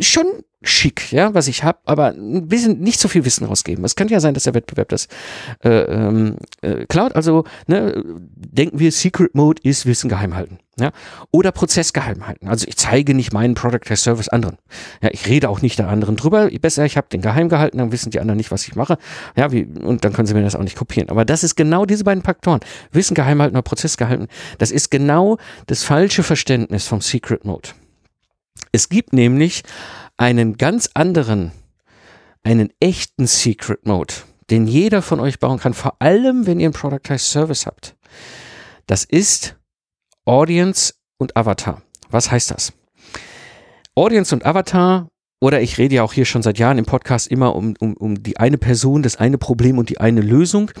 schon 0.00 0.26
schick, 0.62 1.12
ja, 1.12 1.34
was 1.34 1.48
ich 1.48 1.64
habe, 1.64 1.78
aber 1.84 2.08
ein 2.08 2.48
bisschen 2.48 2.80
nicht 2.80 3.00
so 3.00 3.08
viel 3.08 3.24
Wissen 3.24 3.46
rausgeben. 3.46 3.84
Es 3.84 3.96
könnte 3.96 4.14
ja 4.14 4.20
sein, 4.20 4.34
dass 4.34 4.44
der 4.44 4.54
Wettbewerb 4.54 4.88
das 4.88 5.08
äh, 5.62 5.68
ähm, 5.68 6.36
äh, 6.62 6.86
klaut. 6.86 7.14
Also 7.14 7.44
ne, 7.66 8.02
denken 8.34 8.78
wir, 8.78 8.92
Secret 8.92 9.34
Mode 9.34 9.60
ist 9.62 9.86
Wissen 9.86 10.08
geheim 10.08 10.34
halten. 10.34 10.58
Ja? 10.78 10.92
Oder 11.30 11.52
Prozess 11.52 11.92
geheim 11.92 12.26
halten. 12.26 12.48
Also 12.48 12.66
ich 12.66 12.76
zeige 12.76 13.14
nicht 13.14 13.32
meinen 13.32 13.54
Product 13.54 13.90
as 13.90 14.02
Service 14.02 14.28
anderen. 14.28 14.56
Ja, 15.02 15.10
ich 15.12 15.26
rede 15.26 15.48
auch 15.48 15.60
nicht 15.60 15.78
der 15.78 15.88
anderen 15.88 16.16
drüber. 16.16 16.48
Besser, 16.60 16.84
ich 16.84 16.96
habe 16.96 17.08
den 17.08 17.20
geheim 17.20 17.48
gehalten, 17.48 17.78
dann 17.78 17.92
wissen 17.92 18.10
die 18.10 18.20
anderen 18.20 18.38
nicht, 18.38 18.50
was 18.50 18.66
ich 18.66 18.74
mache. 18.74 18.96
Ja, 19.36 19.52
wie, 19.52 19.64
und 19.64 20.04
dann 20.04 20.12
können 20.12 20.26
sie 20.26 20.34
mir 20.34 20.42
das 20.42 20.56
auch 20.56 20.62
nicht 20.62 20.78
kopieren. 20.78 21.10
Aber 21.10 21.24
das 21.24 21.44
ist 21.44 21.56
genau 21.56 21.84
diese 21.84 22.04
beiden 22.04 22.22
Faktoren. 22.22 22.60
Wissen 22.90 23.14
geheim 23.14 23.42
halten 23.42 23.54
oder 23.54 23.62
Prozess 23.62 23.96
gehalten. 23.96 24.28
Das 24.58 24.70
ist 24.70 24.90
genau 24.90 25.36
das 25.66 25.82
falsche 25.82 26.22
Verständnis 26.22 26.86
vom 26.86 27.00
Secret 27.00 27.44
Mode. 27.44 27.70
Es 28.74 28.88
gibt 28.88 29.12
nämlich 29.12 29.62
einen 30.16 30.58
ganz 30.58 30.90
anderen, 30.94 31.52
einen 32.42 32.72
echten 32.80 33.28
Secret 33.28 33.86
Mode. 33.86 34.14
den 34.50 34.66
jeder 34.66 35.00
von 35.00 35.20
euch 35.20 35.38
bauen 35.38 35.60
kann, 35.60 35.74
vor 35.74 35.94
allem 36.00 36.44
wenn 36.44 36.58
ihr 36.58 36.66
einen 36.66 36.74
Productized 36.74 37.30
Service 37.30 37.66
habt, 37.66 37.94
das 38.86 39.04
ist 39.04 39.56
Audience 40.24 40.94
und 41.18 41.36
Avatar. 41.36 41.82
Was 42.10 42.32
heißt 42.32 42.50
das? 42.50 42.72
Audience 43.94 44.34
und 44.34 44.44
Avatar, 44.44 45.08
oder 45.40 45.62
ich 45.62 45.78
rede 45.78 45.94
ja 45.94 46.02
auch 46.02 46.12
hier 46.12 46.24
schon 46.24 46.42
seit 46.42 46.58
Jahren 46.58 46.76
im 46.76 46.84
Podcast 46.84 47.28
immer 47.28 47.54
um, 47.54 47.76
um, 47.78 47.96
um 47.96 48.24
die 48.24 48.38
eine 48.38 48.58
Person, 48.58 49.04
das 49.04 49.14
eine 49.14 49.38
Problem 49.38 49.78
und 49.78 49.88
die 49.88 50.00
eine 50.00 50.20
Lösung. 50.20 50.72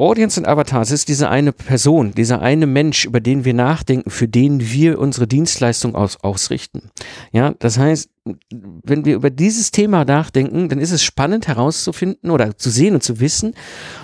Audience 0.00 0.40
und 0.40 0.46
Avatars 0.46 0.90
ist 0.90 1.08
diese 1.08 1.28
eine 1.28 1.52
Person, 1.52 2.12
dieser 2.12 2.40
eine 2.40 2.66
Mensch, 2.66 3.04
über 3.04 3.20
den 3.20 3.44
wir 3.44 3.54
nachdenken, 3.54 4.10
für 4.10 4.28
den 4.28 4.60
wir 4.60 4.98
unsere 4.98 5.26
Dienstleistung 5.26 5.94
aus, 5.94 6.16
ausrichten. 6.22 6.90
Ja, 7.32 7.54
das 7.58 7.78
heißt, 7.78 8.08
wenn 8.54 9.04
wir 9.04 9.14
über 9.14 9.30
dieses 9.30 9.70
Thema 9.70 10.04
nachdenken, 10.04 10.68
dann 10.68 10.78
ist 10.78 10.92
es 10.92 11.02
spannend 11.02 11.48
herauszufinden 11.48 12.30
oder 12.30 12.56
zu 12.56 12.70
sehen 12.70 12.94
und 12.94 13.02
zu 13.02 13.20
wissen, 13.20 13.54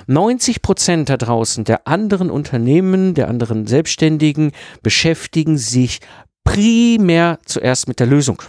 90 0.06 0.62
Prozent 0.62 1.08
da 1.08 1.16
draußen 1.16 1.64
der 1.64 1.88
anderen 1.88 2.30
Unternehmen, 2.30 3.14
der 3.14 3.28
anderen 3.28 3.66
Selbstständigen 3.66 4.52
beschäftigen 4.82 5.56
sich 5.56 6.00
primär 6.44 7.38
zuerst 7.46 7.88
mit 7.88 8.00
der 8.00 8.06
Lösung, 8.06 8.42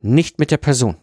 nicht 0.00 0.38
mit 0.38 0.50
der 0.50 0.58
Person. 0.58 0.96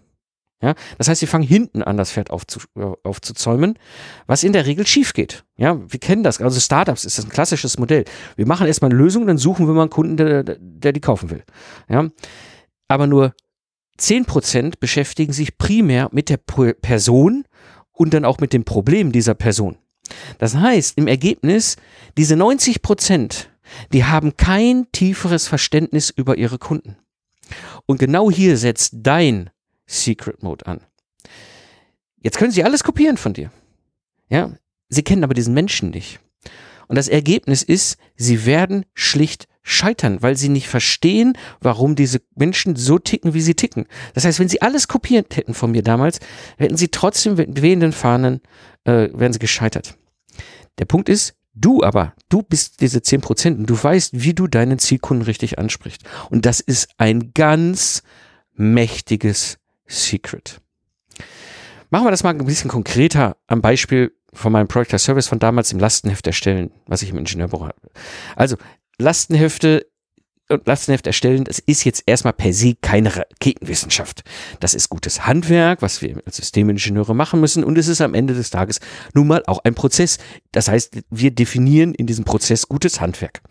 Ja, 0.61 0.75
das 0.99 1.07
heißt, 1.07 1.19
sie 1.19 1.27
fangen 1.27 1.43
hinten 1.43 1.81
an, 1.81 1.97
das 1.97 2.11
Pferd 2.11 2.29
aufzu, 2.29 2.59
äh, 2.75 2.85
aufzuzäumen, 3.03 3.79
was 4.27 4.43
in 4.43 4.53
der 4.53 4.67
Regel 4.67 4.85
schief 4.85 5.13
geht. 5.13 5.43
Ja, 5.57 5.79
wir 5.91 5.99
kennen 5.99 6.23
das. 6.23 6.39
Also 6.39 6.59
Startups 6.59 7.03
ist 7.03 7.17
das 7.17 7.25
ein 7.25 7.31
klassisches 7.31 7.79
Modell. 7.79 8.05
Wir 8.35 8.45
machen 8.45 8.67
erstmal 8.67 8.91
eine 8.91 8.99
Lösung, 8.99 9.25
dann 9.25 9.39
suchen 9.39 9.65
wir 9.65 9.73
mal 9.73 9.81
einen 9.81 9.89
Kunden, 9.89 10.17
der, 10.17 10.43
der 10.43 10.93
die 10.93 10.99
kaufen 10.99 11.31
will. 11.31 11.43
Ja, 11.89 12.09
aber 12.87 13.07
nur 13.07 13.33
zehn 13.97 14.25
Prozent 14.25 14.79
beschäftigen 14.79 15.33
sich 15.33 15.57
primär 15.57 16.09
mit 16.11 16.29
der 16.29 16.37
Person 16.37 17.45
und 17.91 18.13
dann 18.13 18.25
auch 18.25 18.39
mit 18.39 18.53
dem 18.53 18.63
Problem 18.63 19.11
dieser 19.11 19.33
Person. 19.33 19.77
Das 20.37 20.55
heißt, 20.55 20.97
im 20.97 21.07
Ergebnis, 21.07 21.77
diese 22.17 22.35
90 22.35 22.81
Prozent, 22.81 23.49
die 23.93 24.05
haben 24.05 24.37
kein 24.37 24.87
tieferes 24.91 25.47
Verständnis 25.47 26.09
über 26.09 26.37
ihre 26.37 26.57
Kunden. 26.57 26.97
Und 27.85 27.99
genau 27.99 28.29
hier 28.29 28.57
setzt 28.57 28.93
dein 28.97 29.49
Secret 29.91 30.41
Mode 30.41 30.65
an. 30.67 30.81
Jetzt 32.21 32.37
können 32.37 32.51
sie 32.51 32.63
alles 32.63 32.83
kopieren 32.83 33.17
von 33.17 33.33
dir. 33.33 33.51
Ja, 34.29 34.51
sie 34.89 35.03
kennen 35.03 35.23
aber 35.23 35.33
diesen 35.33 35.53
Menschen 35.53 35.89
nicht. 35.89 36.19
Und 36.87 36.95
das 36.95 37.07
Ergebnis 37.07 37.63
ist, 37.63 37.97
sie 38.15 38.45
werden 38.45 38.85
schlicht 38.93 39.47
scheitern, 39.63 40.21
weil 40.21 40.37
sie 40.37 40.49
nicht 40.49 40.67
verstehen, 40.67 41.37
warum 41.59 41.95
diese 41.95 42.21
Menschen 42.35 42.75
so 42.75 42.99
ticken, 42.99 43.33
wie 43.33 43.41
sie 43.41 43.53
ticken. 43.53 43.85
Das 44.13 44.25
heißt, 44.25 44.39
wenn 44.39 44.49
sie 44.49 44.61
alles 44.61 44.87
kopiert 44.87 45.35
hätten 45.35 45.53
von 45.53 45.71
mir 45.71 45.83
damals, 45.83 46.19
hätten 46.57 46.77
sie 46.77 46.87
trotzdem 46.87 47.35
mit 47.35 47.61
wehenden 47.61 47.91
Fahnen, 47.91 48.41
äh, 48.85 49.09
wären 49.13 49.33
sie 49.33 49.39
gescheitert. 49.39 49.97
Der 50.79 50.85
Punkt 50.85 51.09
ist, 51.09 51.35
du 51.53 51.83
aber, 51.83 52.13
du 52.29 52.41
bist 52.41 52.81
diese 52.81 52.99
10% 52.99 53.57
und 53.57 53.69
du 53.69 53.81
weißt, 53.81 54.23
wie 54.23 54.33
du 54.33 54.47
deinen 54.47 54.79
Zielkunden 54.79 55.25
richtig 55.25 55.59
ansprichst. 55.59 56.03
Und 56.29 56.45
das 56.45 56.59
ist 56.59 56.89
ein 56.97 57.33
ganz 57.33 58.03
mächtiges 58.53 59.60
Secret. 59.91 60.59
Machen 61.89 62.05
wir 62.05 62.11
das 62.11 62.23
mal 62.23 62.29
ein 62.29 62.45
bisschen 62.45 62.69
konkreter 62.69 63.37
am 63.47 63.61
Beispiel 63.61 64.13
von 64.33 64.51
meinem 64.51 64.67
Project 64.67 64.97
Service 64.99 65.27
von 65.27 65.39
damals 65.39 65.71
im 65.71 65.79
Lastenheft 65.79 66.25
erstellen, 66.25 66.71
was 66.87 67.01
ich 67.01 67.09
im 67.09 67.17
Ingenieurbüro 67.17 67.65
habe. 67.65 67.75
Also 68.35 68.55
Lastenhefte 68.97 69.85
und 70.47 70.67
Lastenheft 70.67 71.07
erstellen, 71.07 71.43
das 71.43 71.59
ist 71.59 71.83
jetzt 71.83 72.03
erstmal 72.05 72.33
per 72.33 72.53
se 72.53 72.75
keine 72.81 73.15
Raketenwissenschaft. 73.15 74.23
Das 74.59 74.73
ist 74.73 74.89
gutes 74.89 75.25
Handwerk, 75.25 75.81
was 75.81 76.01
wir 76.01 76.21
als 76.25 76.37
Systemingenieure 76.37 77.15
machen 77.15 77.39
müssen 77.39 77.63
und 77.63 77.77
es 77.77 77.87
ist 77.87 78.01
am 78.01 78.13
Ende 78.13 78.33
des 78.33 78.49
Tages 78.49 78.79
nun 79.13 79.27
mal 79.27 79.43
auch 79.47 79.59
ein 79.63 79.75
Prozess. 79.75 80.17
Das 80.51 80.67
heißt, 80.67 81.03
wir 81.09 81.31
definieren 81.31 81.93
in 81.93 82.07
diesem 82.07 82.25
Prozess 82.25 82.67
gutes 82.67 83.01
Handwerk. 83.01 83.41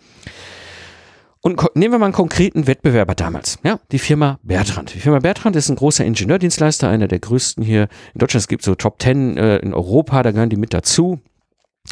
Und 1.43 1.75
nehmen 1.75 1.95
wir 1.95 1.99
mal 1.99 2.07
einen 2.07 2.15
konkreten 2.15 2.67
Wettbewerber 2.67 3.15
damals, 3.15 3.59
ja, 3.65 3.81
die 3.93 3.99
Firma 3.99 4.39
Bertrand. 4.43 4.95
Die 4.95 5.01
Firma 5.01 5.21
Bertrand 5.21 5.57
ist 5.57 5.71
ein 5.71 5.77
großer 5.77 6.05
Ingenieurdienstleister, 6.05 6.89
einer 6.89 7.09
der 7.09 7.19
größten 7.19 7.65
hier 7.65 7.89
in 8.13 8.19
Deutschland. 8.19 8.43
Es 8.43 8.49
gibt 8.49 8.63
so 8.63 8.75
Top 8.75 8.99
Ten 8.99 9.39
äh, 9.39 9.57
in 9.59 9.73
Europa, 9.73 10.23
da 10.23 10.33
gehören 10.33 10.51
die 10.51 10.57
mit 10.57 10.75
dazu. 10.75 11.21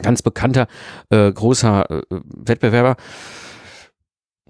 Ganz 0.03 0.21
bekannter, 0.21 0.69
äh, 1.09 1.33
großer 1.33 1.91
äh, 1.91 2.03
Wettbewerber. 2.11 2.97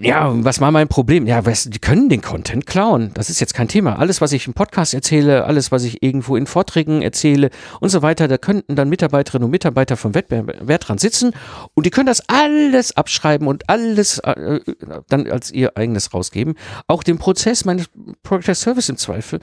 Ja, 0.00 0.32
was 0.44 0.60
war 0.60 0.70
mein 0.70 0.86
Problem? 0.86 1.26
Ja, 1.26 1.44
was, 1.44 1.64
die 1.64 1.80
können 1.80 2.08
den 2.08 2.22
Content 2.22 2.66
klauen. 2.66 3.10
Das 3.14 3.30
ist 3.30 3.40
jetzt 3.40 3.52
kein 3.52 3.66
Thema. 3.66 3.98
Alles, 3.98 4.20
was 4.20 4.32
ich 4.32 4.46
im 4.46 4.54
Podcast 4.54 4.94
erzähle, 4.94 5.44
alles, 5.44 5.72
was 5.72 5.82
ich 5.82 6.04
irgendwo 6.04 6.36
in 6.36 6.46
Vorträgen 6.46 7.02
erzähle 7.02 7.50
und 7.80 7.88
so 7.88 8.00
weiter, 8.00 8.28
da 8.28 8.38
könnten 8.38 8.76
dann 8.76 8.88
Mitarbeiterinnen 8.88 9.46
und 9.46 9.50
Mitarbeiter 9.50 9.96
vom 9.96 10.14
Wettbewerb 10.14 10.80
dran 10.82 10.98
sitzen 10.98 11.32
und 11.74 11.84
die 11.84 11.90
können 11.90 12.06
das 12.06 12.22
alles 12.28 12.96
abschreiben 12.96 13.48
und 13.48 13.68
alles 13.68 14.20
äh, 14.20 14.60
dann 15.08 15.28
als 15.28 15.50
ihr 15.50 15.76
eigenes 15.76 16.14
rausgeben. 16.14 16.54
Auch 16.86 17.02
den 17.02 17.18
Prozess 17.18 17.64
meines 17.64 17.86
Project 18.22 18.56
Service 18.56 18.88
im 18.88 18.98
Zweifel 18.98 19.40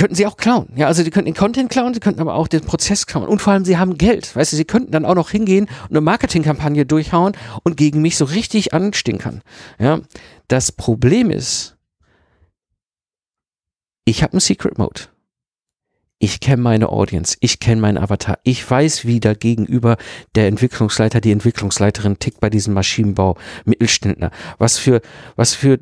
könnten 0.00 0.14
sie 0.14 0.26
auch 0.26 0.38
klauen. 0.38 0.72
Ja, 0.76 0.86
also 0.86 1.04
die 1.04 1.10
könnten 1.10 1.26
den 1.26 1.34
Content 1.34 1.70
klauen, 1.70 1.92
sie 1.92 2.00
könnten 2.00 2.22
aber 2.22 2.34
auch 2.34 2.48
den 2.48 2.62
Prozess 2.62 3.04
klauen. 3.04 3.28
Und 3.28 3.42
vor 3.42 3.52
allem, 3.52 3.66
sie 3.66 3.76
haben 3.76 3.98
Geld. 3.98 4.34
Weißt 4.34 4.50
du, 4.50 4.56
sie 4.56 4.64
könnten 4.64 4.92
dann 4.92 5.04
auch 5.04 5.14
noch 5.14 5.28
hingehen 5.28 5.68
und 5.84 5.90
eine 5.90 6.00
Marketingkampagne 6.00 6.86
durchhauen 6.86 7.36
und 7.64 7.76
gegen 7.76 8.00
mich 8.00 8.16
so 8.16 8.24
richtig 8.24 8.72
anstinkern. 8.72 9.42
Ja, 9.78 10.00
das 10.48 10.72
Problem 10.72 11.30
ist, 11.30 11.76
ich 14.06 14.22
habe 14.22 14.32
einen 14.32 14.40
Secret 14.40 14.78
Mode. 14.78 15.02
Ich 16.18 16.40
kenne 16.40 16.62
meine 16.62 16.88
Audience, 16.88 17.36
ich 17.40 17.60
kenne 17.60 17.82
meinen 17.82 17.98
Avatar, 17.98 18.38
ich 18.42 18.70
weiß, 18.70 19.04
wie 19.04 19.20
da 19.20 19.34
gegenüber 19.34 19.98
der 20.34 20.48
Entwicklungsleiter, 20.48 21.20
die 21.20 21.32
Entwicklungsleiterin 21.32 22.18
tickt 22.18 22.40
bei 22.40 22.48
diesem 22.48 22.72
Maschinenbau, 22.72 23.36
Mittelständler, 23.66 24.30
was 24.56 24.78
für, 24.78 25.02
was 25.36 25.52
für 25.54 25.78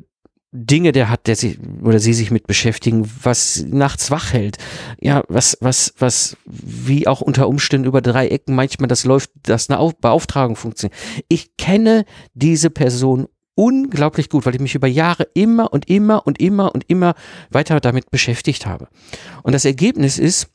Dinge 0.51 0.91
der 0.91 1.09
hat, 1.09 1.27
der 1.27 1.35
sich 1.35 1.59
oder 1.83 1.99
sie 1.99 2.13
sich 2.13 2.31
mit 2.31 2.47
beschäftigen, 2.47 3.09
was 3.21 3.63
nachts 3.67 4.09
wach 4.09 4.33
hält. 4.33 4.57
Ja, 4.99 5.23
was, 5.27 5.57
was, 5.61 5.93
was, 5.99 6.37
wie 6.45 7.07
auch 7.07 7.21
unter 7.21 7.47
Umständen 7.47 7.87
über 7.87 8.01
drei 8.01 8.27
Ecken 8.29 8.55
manchmal 8.55 8.87
das 8.87 9.05
läuft, 9.05 9.29
dass 9.43 9.69
eine 9.69 9.93
Beauftragung 10.01 10.55
funktioniert. 10.55 10.97
Ich 11.27 11.55
kenne 11.57 12.05
diese 12.33 12.71
Person 12.71 13.27
unglaublich 13.53 14.29
gut, 14.29 14.45
weil 14.45 14.55
ich 14.55 14.61
mich 14.61 14.75
über 14.75 14.87
Jahre 14.87 15.27
immer 15.33 15.71
und 15.71 15.89
immer 15.89 16.25
und 16.25 16.39
immer 16.39 16.73
und 16.73 16.89
immer 16.89 17.13
weiter 17.51 17.79
damit 17.79 18.09
beschäftigt 18.09 18.65
habe. 18.65 18.87
Und 19.43 19.53
das 19.53 19.65
Ergebnis 19.65 20.17
ist, 20.17 20.47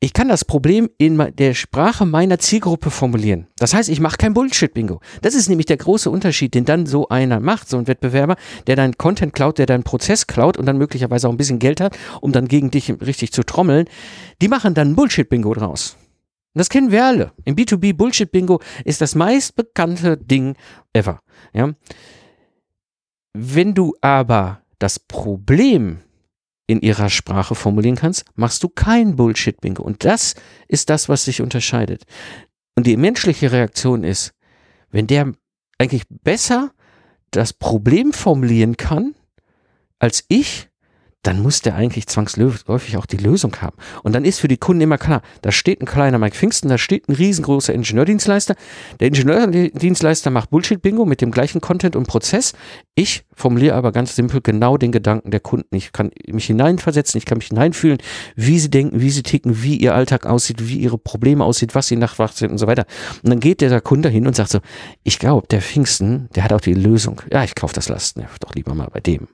ich 0.00 0.12
kann 0.12 0.28
das 0.28 0.44
Problem 0.44 0.88
in 0.96 1.18
der 1.38 1.54
Sprache 1.54 2.06
meiner 2.06 2.38
Zielgruppe 2.38 2.90
formulieren. 2.90 3.48
Das 3.56 3.74
heißt, 3.74 3.88
ich 3.88 3.98
mache 3.98 4.16
kein 4.16 4.32
Bullshit-Bingo. 4.32 5.00
Das 5.22 5.34
ist 5.34 5.48
nämlich 5.48 5.66
der 5.66 5.76
große 5.76 6.08
Unterschied, 6.08 6.54
den 6.54 6.64
dann 6.64 6.86
so 6.86 7.08
einer 7.08 7.40
macht, 7.40 7.68
so 7.68 7.78
ein 7.78 7.88
Wettbewerber, 7.88 8.36
der 8.68 8.76
deinen 8.76 8.96
Content 8.96 9.32
klaut, 9.32 9.58
der 9.58 9.66
deinen 9.66 9.82
Prozess 9.82 10.28
klaut 10.28 10.56
und 10.56 10.66
dann 10.66 10.78
möglicherweise 10.78 11.26
auch 11.26 11.32
ein 11.32 11.36
bisschen 11.36 11.58
Geld 11.58 11.80
hat, 11.80 11.98
um 12.20 12.30
dann 12.30 12.46
gegen 12.46 12.70
dich 12.70 12.90
richtig 13.00 13.32
zu 13.32 13.42
trommeln. 13.42 13.86
Die 14.40 14.46
machen 14.46 14.74
dann 14.74 14.94
Bullshit-Bingo 14.94 15.52
draus. 15.54 15.96
das 16.54 16.68
kennen 16.68 16.92
wir 16.92 17.04
alle. 17.04 17.32
Im 17.44 17.56
B2B 17.56 17.94
Bullshit-Bingo 17.94 18.60
ist 18.84 19.00
das 19.00 19.16
meistbekannte 19.16 20.16
Ding 20.16 20.54
ever. 20.92 21.20
Ja? 21.52 21.72
Wenn 23.32 23.74
du 23.74 23.96
aber 24.00 24.62
das 24.78 25.00
Problem 25.00 26.02
in 26.68 26.80
ihrer 26.82 27.08
Sprache 27.08 27.54
formulieren 27.54 27.96
kannst, 27.96 28.24
machst 28.36 28.62
du 28.62 28.68
kein 28.68 29.16
Bullshit-Bingo. 29.16 29.82
Und 29.82 30.04
das 30.04 30.34
ist 30.68 30.90
das, 30.90 31.08
was 31.08 31.24
dich 31.24 31.40
unterscheidet. 31.40 32.04
Und 32.76 32.86
die 32.86 32.96
menschliche 32.96 33.50
Reaktion 33.50 34.04
ist, 34.04 34.34
wenn 34.90 35.06
der 35.06 35.32
eigentlich 35.78 36.04
besser 36.08 36.72
das 37.30 37.52
Problem 37.52 38.12
formulieren 38.12 38.76
kann 38.76 39.14
als 39.98 40.24
ich, 40.28 40.67
dann 41.22 41.42
muss 41.42 41.62
der 41.62 41.74
eigentlich 41.74 42.06
zwangsläufig 42.06 42.96
auch 42.96 43.06
die 43.06 43.16
Lösung 43.16 43.56
haben. 43.60 43.76
Und 44.02 44.14
dann 44.14 44.24
ist 44.24 44.38
für 44.38 44.48
die 44.48 44.56
Kunden 44.56 44.82
immer 44.82 44.98
klar, 44.98 45.22
da 45.42 45.50
steht 45.50 45.82
ein 45.82 45.86
kleiner 45.86 46.18
Mike 46.18 46.36
Pfingsten, 46.36 46.68
da 46.68 46.78
steht 46.78 47.08
ein 47.08 47.14
riesengroßer 47.14 47.74
Ingenieurdienstleister. 47.74 48.54
Der 49.00 49.08
Ingenieurdienstleister 49.08 50.30
macht 50.30 50.50
Bullshit-Bingo 50.50 51.04
mit 51.04 51.20
dem 51.20 51.32
gleichen 51.32 51.60
Content 51.60 51.96
und 51.96 52.06
Prozess. 52.06 52.52
Ich 52.94 53.24
formuliere 53.34 53.74
aber 53.74 53.90
ganz 53.92 54.14
simpel 54.14 54.40
genau 54.40 54.76
den 54.76 54.92
Gedanken 54.92 55.30
der 55.30 55.40
Kunden. 55.40 55.74
Ich 55.74 55.92
kann 55.92 56.10
mich 56.28 56.46
hineinversetzen, 56.46 57.18
ich 57.18 57.24
kann 57.24 57.38
mich 57.38 57.48
hineinfühlen, 57.48 57.98
wie 58.36 58.58
sie 58.58 58.70
denken, 58.70 59.00
wie 59.00 59.10
sie 59.10 59.22
ticken, 59.22 59.62
wie 59.62 59.76
ihr 59.76 59.94
Alltag 59.94 60.24
aussieht, 60.24 60.68
wie 60.68 60.78
ihre 60.78 60.98
Probleme 60.98 61.44
aussieht, 61.44 61.74
was 61.74 61.88
sie 61.88 61.96
nachtwach 61.96 62.32
sind 62.32 62.52
und 62.52 62.58
so 62.58 62.68
weiter. 62.68 62.86
Und 63.22 63.30
dann 63.30 63.40
geht 63.40 63.60
der 63.60 63.80
Kunde 63.80 64.08
hin 64.08 64.26
und 64.26 64.36
sagt 64.36 64.50
so, 64.50 64.60
ich 65.02 65.18
glaube, 65.18 65.48
der 65.48 65.62
Pfingsten, 65.62 66.28
der 66.36 66.44
hat 66.44 66.52
auch 66.52 66.60
die 66.60 66.74
Lösung. 66.74 67.22
Ja, 67.32 67.42
ich 67.42 67.56
kaufe 67.56 67.74
das 67.74 67.88
Lastenheft 67.88 68.44
doch 68.44 68.54
lieber 68.54 68.74
mal 68.74 68.88
bei 68.92 69.00
dem. 69.00 69.28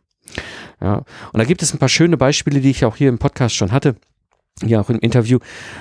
Ja, 0.81 0.97
und 1.33 1.39
da 1.39 1.45
gibt 1.45 1.63
es 1.63 1.73
ein 1.73 1.79
paar 1.79 1.89
schöne 1.89 2.17
Beispiele, 2.17 2.61
die 2.61 2.71
ich 2.71 2.85
auch 2.85 2.97
hier 2.97 3.09
im 3.09 3.19
Podcast 3.19 3.55
schon 3.55 3.73
hatte 3.73 3.97
ja 4.63 4.81
auch 4.81 4.91
im 4.91 4.99
Interview 5.01 5.39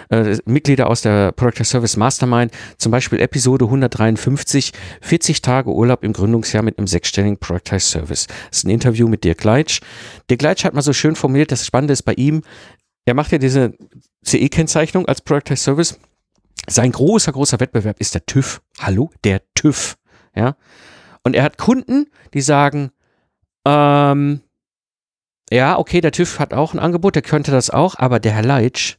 äh, 0.09 0.37
Mitglieder 0.45 0.89
aus 0.89 1.01
der 1.01 1.31
Product 1.31 1.63
Service 1.63 1.97
Mastermind, 1.97 2.51
zum 2.77 2.91
Beispiel 2.91 3.19
Episode 3.19 3.65
153, 3.65 4.73
40 5.01 5.41
Tage 5.41 5.69
Urlaub 5.69 6.03
im 6.03 6.13
Gründungsjahr 6.13 6.63
mit 6.63 6.77
einem 6.77 6.87
sechsstelligen 6.87 7.37
Productized 7.37 7.89
Service. 7.89 8.27
Das 8.27 8.59
ist 8.59 8.65
ein 8.65 8.71
Interview 8.71 9.07
mit 9.07 9.23
Dirk 9.23 9.43
Leitsch. 9.43 9.81
Dirk 10.29 10.41
Leitsch 10.41 10.63
hat 10.63 10.73
mal 10.73 10.81
so 10.81 10.93
schön 10.93 11.15
formuliert, 11.15 11.51
das 11.51 11.65
Spannende 11.65 11.93
ist 11.93 12.03
bei 12.03 12.13
ihm, 12.13 12.41
er 13.05 13.13
macht 13.13 13.31
ja 13.31 13.37
diese 13.37 13.73
CE-Kennzeichnung 14.25 15.07
als 15.07 15.21
Product 15.21 15.55
Service. 15.55 15.99
Sein 16.67 16.93
großer, 16.93 17.33
großer 17.33 17.59
Wettbewerb 17.59 17.99
ist 17.99 18.15
der 18.15 18.25
TÜV. 18.25 18.61
Hallo, 18.79 19.11
der 19.25 19.41
TÜV. 19.53 19.97
Ja. 20.33 20.55
Und 21.23 21.35
er 21.35 21.43
hat 21.43 21.57
Kunden, 21.57 22.07
die 22.33 22.39
sagen, 22.39 22.91
ähm, 23.65 24.41
ja, 25.51 25.77
okay, 25.77 26.01
der 26.01 26.11
TÜV 26.11 26.39
hat 26.39 26.53
auch 26.53 26.73
ein 26.73 26.79
Angebot, 26.79 27.15
der 27.15 27.21
könnte 27.21 27.51
das 27.51 27.69
auch, 27.69 27.95
aber 27.97 28.19
der 28.19 28.33
Herr 28.33 28.43
Leitsch, 28.43 28.97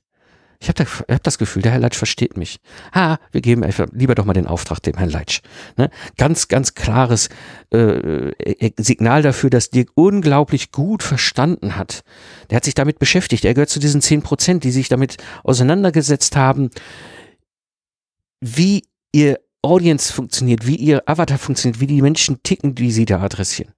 ich 0.65 0.69
habe 0.69 0.83
da, 0.83 1.15
hab 1.15 1.23
das 1.23 1.37
Gefühl, 1.37 1.61
der 1.61 1.73
Herr 1.73 1.81
Leitsch 1.81 1.97
versteht 1.97 2.39
mich. 2.39 2.59
Ha, 2.95 3.19
wir 3.33 3.43
geben 3.43 3.63
einfach 3.65 3.87
lieber 3.93 4.15
doch 4.15 4.25
mal 4.25 4.33
den 4.33 4.47
Auftrag 4.47 4.81
dem 4.81 4.97
Herrn 4.97 5.11
Leitsch. 5.11 5.43
Ne? 5.77 5.91
Ganz, 6.17 6.49
ganz 6.49 6.73
klares 6.73 7.29
äh, 7.71 8.31
äh, 8.31 8.73
Signal 8.79 9.21
dafür, 9.21 9.51
dass 9.51 9.69
Dirk 9.69 9.91
unglaublich 9.95 10.73
gut 10.73 11.03
verstanden 11.03 11.77
hat. 11.77 12.03
Der 12.49 12.57
hat 12.57 12.65
sich 12.65 12.73
damit 12.73 12.99
beschäftigt. 12.99 13.45
Er 13.45 13.53
gehört 13.53 13.69
zu 13.69 13.79
diesen 13.79 14.01
zehn 14.01 14.23
Prozent, 14.23 14.65
die 14.65 14.71
sich 14.71 14.89
damit 14.89 15.19
auseinandergesetzt 15.43 16.35
haben, 16.35 16.71
wie 18.41 18.85
ihr 19.13 19.41
Audience 19.61 20.13
funktioniert, 20.13 20.67
wie 20.67 20.77
ihr 20.77 21.03
Avatar 21.07 21.37
funktioniert, 21.37 21.81
wie 21.81 21.87
die 21.87 22.01
Menschen 22.01 22.43
ticken, 22.43 22.75
die 22.75 22.91
sie 22.91 23.05
da 23.05 23.21
adressieren. 23.21 23.74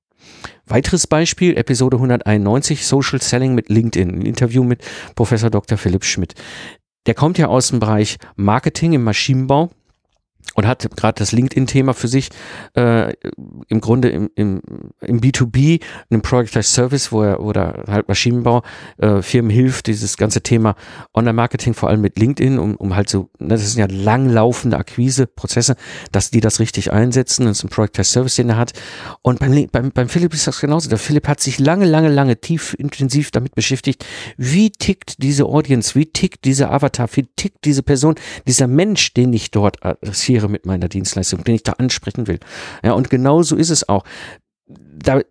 Weiteres 0.67 1.07
Beispiel, 1.07 1.57
Episode 1.57 1.97
191, 1.97 2.87
Social 2.87 3.21
Selling 3.21 3.55
mit 3.55 3.69
LinkedIn, 3.69 4.11
ein 4.11 4.23
Interview 4.23 4.65
mit 4.65 4.83
Professor 5.15 5.51
Dr. 5.51 5.79
Philipp 5.79 6.05
Schmidt. 6.05 6.35
Der 7.07 7.15
kommt 7.15 7.39
ja 7.39 7.47
aus 7.47 7.69
dem 7.69 7.79
Bereich 7.79 8.19
Marketing 8.35 8.93
im 8.93 9.05
Maschinenbau 9.05 9.71
und 10.55 10.67
hat 10.67 10.89
gerade 10.97 11.19
das 11.19 11.33
LinkedIn-Thema 11.33 11.93
für 11.93 12.09
sich 12.09 12.31
äh, 12.75 13.13
im 13.69 13.81
Grunde 13.81 14.09
im, 14.09 14.31
im, 14.35 14.63
im 15.01 15.21
B2B, 15.21 15.83
im 16.09 16.23
Product 16.23 16.57
as 16.57 16.73
Service, 16.73 17.13
wo 17.13 17.23
er 17.23 17.41
oder 17.41 17.85
halt 17.89 18.09
Maschinenbau 18.09 18.63
äh, 18.99 19.23
Firmen 19.23 19.51
hilft, 19.51 19.87
dieses 19.87 20.17
ganze 20.17 20.41
Thema 20.41 20.75
Online-Marketing, 21.15 21.75
vor 21.75 21.89
allem 21.91 22.01
mit 22.01 22.19
LinkedIn, 22.19 22.59
um, 22.59 22.77
um 22.77 22.97
halt 22.97 23.11
so, 23.11 23.29
ne, 23.39 23.49
das 23.49 23.73
sind 23.73 23.81
ja 23.81 23.87
langlaufende 23.91 24.79
Akquise-Prozesse, 24.79 25.77
dass 26.13 26.31
die 26.31 26.41
das 26.41 26.61
richtig 26.61 26.93
einsetzen. 26.93 27.47
Das 27.47 27.59
ist 27.59 27.65
ein 27.65 27.69
Product 27.69 27.99
as 27.99 28.13
Service, 28.13 28.37
den 28.37 28.49
er 28.49 28.57
hat. 28.57 28.73
Und 29.23 29.41
beim, 29.41 29.69
beim, 29.71 29.91
beim 29.91 30.09
Philipp 30.09 30.33
ist 30.33 30.47
das 30.47 30.61
genauso. 30.61 30.89
Der 30.89 30.99
Philipp 30.99 31.29
hat 31.29 31.41
sich 31.41 31.59
lange, 31.59 31.85
lange, 31.85 32.09
lange 32.09 32.41
tief 32.41 32.75
intensiv 32.79 33.31
damit 33.31 33.55
beschäftigt, 33.55 34.07
wie 34.37 34.71
tickt 34.71 35.23
diese 35.23 35.45
Audience, 35.45 35.95
wie 35.95 36.07
tickt 36.07 36.45
dieser 36.45 36.71
Avatar, 36.71 37.09
wie 37.13 37.27
tickt 37.37 37.65
diese 37.65 37.83
Person, 37.83 38.15
dieser 38.47 38.67
Mensch, 38.67 39.13
den 39.13 39.33
ich 39.33 39.51
dort 39.51 39.85
adressiere 39.85 40.36
adressiere 40.37 40.49
mit 40.49 40.67
meiner 40.67 40.89
Dienstleistung, 40.89 41.45
den 41.45 41.57
ich 41.57 41.63
da 41.63 41.73
ansprechen 41.73 42.27
will. 42.27 42.39
Ja, 42.83 42.93
und 42.93 43.11
genau 43.11 43.43
so 43.43 43.57
ist 43.57 43.71
es 43.71 43.89
auch. 43.89 44.05
Da, 44.69 45.23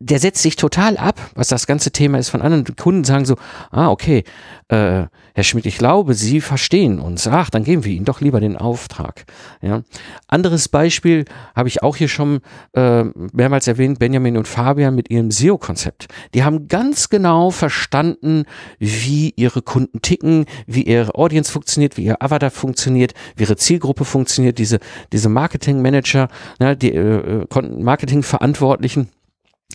der 0.00 0.20
setzt 0.20 0.42
sich 0.42 0.56
total 0.56 0.96
ab, 0.96 1.18
was 1.34 1.48
das 1.48 1.66
ganze 1.66 1.90
Thema 1.90 2.18
ist 2.18 2.28
von 2.28 2.40
anderen 2.40 2.64
Kunden, 2.76 3.04
sagen 3.04 3.24
so, 3.24 3.36
ah, 3.70 3.88
okay, 3.88 4.24
äh, 4.68 5.06
Herr 5.34 5.44
Schmidt, 5.44 5.66
ich 5.66 5.78
glaube, 5.78 6.14
Sie 6.14 6.40
verstehen 6.40 7.00
uns. 7.00 7.26
Ach, 7.26 7.50
dann 7.50 7.64
geben 7.64 7.84
wir 7.84 7.92
Ihnen 7.92 8.04
doch 8.04 8.20
lieber 8.20 8.40
den 8.40 8.56
Auftrag. 8.56 9.24
Ja. 9.60 9.82
Anderes 10.26 10.68
Beispiel 10.68 11.24
habe 11.54 11.68
ich 11.68 11.82
auch 11.82 11.96
hier 11.96 12.08
schon 12.08 12.40
äh, 12.74 13.04
mehrmals 13.32 13.66
erwähnt, 13.66 13.98
Benjamin 13.98 14.36
und 14.36 14.46
Fabian 14.46 14.94
mit 14.94 15.10
ihrem 15.10 15.30
SEO-Konzept. 15.30 16.06
Die 16.34 16.44
haben 16.44 16.68
ganz 16.68 17.08
genau 17.08 17.50
verstanden, 17.50 18.44
wie 18.78 19.32
ihre 19.36 19.62
Kunden 19.62 20.02
ticken, 20.02 20.46
wie 20.66 20.82
ihre 20.82 21.14
Audience 21.14 21.50
funktioniert, 21.50 21.96
wie 21.96 22.04
ihr 22.04 22.22
Avatar 22.22 22.50
funktioniert, 22.50 23.14
wie 23.36 23.44
ihre 23.44 23.56
Zielgruppe 23.56 24.04
funktioniert, 24.04 24.58
diese, 24.58 24.78
diese 25.12 25.28
Marketing-Manager, 25.28 26.28
ne, 26.60 26.76
die 26.76 26.94
äh, 26.94 27.46
Marketing-Verantwortlichen 27.78 29.08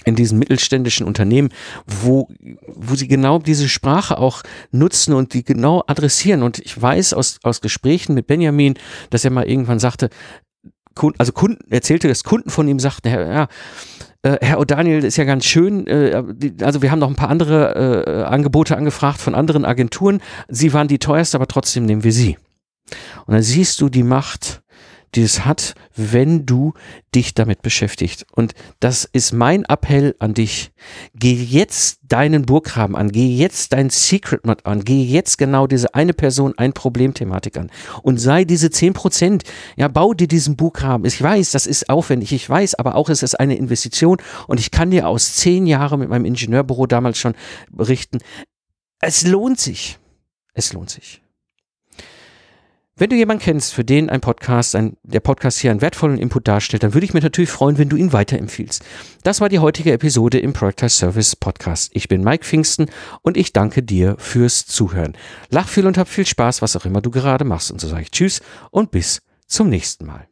in 0.06 0.16
diesen 0.16 0.40
mittelständischen 0.40 1.06
Unternehmen, 1.06 1.50
wo, 1.86 2.28
wo 2.68 2.96
sie 2.96 3.08
genau 3.08 3.40
diese 3.40 3.70
Sprache 3.70 4.18
auch 4.18 4.44
nutzen 4.72 5.14
und 5.14 5.34
die 5.34 5.44
genau 5.44 5.84
adressieren. 5.88 6.44
Und 6.44 6.60
ich 6.60 6.80
weiß 6.82 7.14
aus, 7.14 7.40
aus 7.44 7.62
Gesprächen 7.62 8.16
mit 8.16 8.28
Benjamin, 8.28 8.74
dass 9.12 9.24
er 9.24 9.32
mal 9.32 9.48
irgendwann 9.48 9.80
sagte, 9.80 10.10
also 11.18 11.32
Kunden, 11.32 11.72
erzählte, 11.72 12.08
dass 12.08 12.24
Kunden 12.24 12.50
von 12.50 12.68
ihm 12.68 12.80
sagten, 12.80 13.10
ja, 13.10 13.48
äh, 14.24 14.38
Herr 14.42 14.60
O'Daniel 14.60 15.04
ist 15.04 15.18
ja 15.18 15.24
ganz 15.26 15.46
schön. 15.46 15.86
Äh, 15.88 16.24
also 16.62 16.82
wir 16.82 16.92
haben 16.92 17.00
noch 17.00 17.10
ein 17.10 17.16
paar 17.16 17.30
andere 17.30 18.06
äh, 18.06 18.24
Angebote 18.24 18.78
angefragt 18.78 19.20
von 19.20 19.36
anderen 19.36 19.66
Agenturen. 19.66 20.22
Sie 20.48 20.74
waren 20.74 20.88
die 20.88 21.00
teuerste, 21.00 21.38
aber 21.38 21.48
trotzdem 21.48 21.86
nehmen 21.86 22.04
wir 22.04 22.14
sie. 22.14 22.38
Und 23.26 23.34
dann 23.34 23.44
siehst 23.44 23.80
du 23.82 23.90
die 23.90 24.04
Macht 24.04 24.63
die 25.16 25.24
es 25.24 25.46
hat, 25.46 25.76
wenn 25.96 26.46
du 26.46 26.74
dich 27.14 27.34
damit 27.34 27.62
beschäftigst. 27.62 28.26
Und 28.32 28.54
das 28.80 29.06
ist 29.06 29.32
mein 29.32 29.64
Appell 29.66 30.16
an 30.20 30.34
dich. 30.34 30.72
Geh 31.16 31.34
jetzt 31.34 32.00
deinen 32.04 32.46
Burggraben 32.46 32.96
an, 32.96 33.12
geh 33.12 33.36
jetzt 33.36 33.74
dein 33.74 33.90
Secret 33.90 34.46
Not 34.46 34.66
an, 34.66 34.84
geh 34.84 35.04
jetzt 35.04 35.38
genau 35.38 35.68
diese 35.68 35.94
eine 35.96 36.14
Person, 36.14 36.54
ein 36.58 36.74
Problemthematik 36.74 37.58
an 37.58 37.72
und 38.02 38.18
sei 38.18 38.46
diese 38.46 38.70
zehn 38.70 38.94
Prozent. 38.94 39.44
Ja, 39.76 39.88
bau 39.88 40.14
dir 40.14 40.28
diesen 40.28 40.56
Burggraben. 40.56 41.06
Ich 41.06 41.22
weiß, 41.22 41.52
das 41.52 41.66
ist 41.66 41.90
aufwendig. 41.90 42.32
Ich 42.34 42.50
weiß, 42.50 42.76
aber 42.76 42.96
auch 42.96 43.10
es 43.10 43.24
ist 43.24 43.40
eine 43.40 43.56
Investition 43.56 44.18
und 44.48 44.60
ich 44.60 44.72
kann 44.72 44.92
dir 44.92 45.08
aus 45.08 45.36
zehn 45.36 45.66
Jahren 45.66 46.00
mit 46.00 46.10
meinem 46.10 46.26
Ingenieurbüro 46.26 46.88
damals 46.88 47.18
schon 47.18 47.34
berichten. 47.72 48.20
Es 49.00 49.26
lohnt 49.26 49.60
sich. 49.60 49.98
Es 50.54 50.74
lohnt 50.74 50.90
sich. 50.90 51.23
Wenn 52.96 53.10
du 53.10 53.16
jemanden 53.16 53.42
kennst, 53.42 53.74
für 53.74 53.84
den 53.84 54.12
ein 54.12 54.22
Podcast, 54.22 54.76
ein, 54.76 54.98
der 55.02 55.20
Podcast 55.20 55.58
hier 55.58 55.72
einen 55.72 55.82
wertvollen 55.82 56.20
Input 56.20 56.48
darstellt, 56.48 56.84
dann 56.84 56.94
würde 56.94 57.06
ich 57.06 57.14
mich 57.16 57.24
natürlich 57.24 57.50
freuen, 57.50 57.80
wenn 57.80 57.90
du 57.90 57.96
ihn 57.96 58.14
weiterempfiehlst. 58.14 58.84
Das 59.24 59.42
war 59.42 59.50
die 59.50 59.58
heutige 59.58 59.92
Episode 59.92 60.38
im 60.38 60.54
Productize 60.54 60.96
Service 60.96 61.36
Podcast. 61.36 61.90
Ich 61.96 62.08
bin 62.08 62.24
Mike 62.24 62.46
Pfingsten 62.46 62.92
und 63.24 63.36
ich 63.36 63.52
danke 63.52 63.82
dir 63.82 64.16
fürs 64.20 64.68
Zuhören. 64.68 65.18
Lach 65.50 65.68
viel 65.68 65.88
und 65.88 65.98
hab 65.98 66.08
viel 66.08 66.28
Spaß, 66.28 66.62
was 66.62 66.76
auch 66.76 66.86
immer 66.86 67.02
du 67.02 67.10
gerade 67.10 67.46
machst. 67.46 67.72
Und 67.72 67.82
so 67.82 67.88
sage 67.88 68.04
ich 68.04 68.12
Tschüss 68.12 68.42
und 68.70 68.92
bis 68.92 69.24
zum 69.48 69.70
nächsten 69.70 70.06
Mal. 70.06 70.28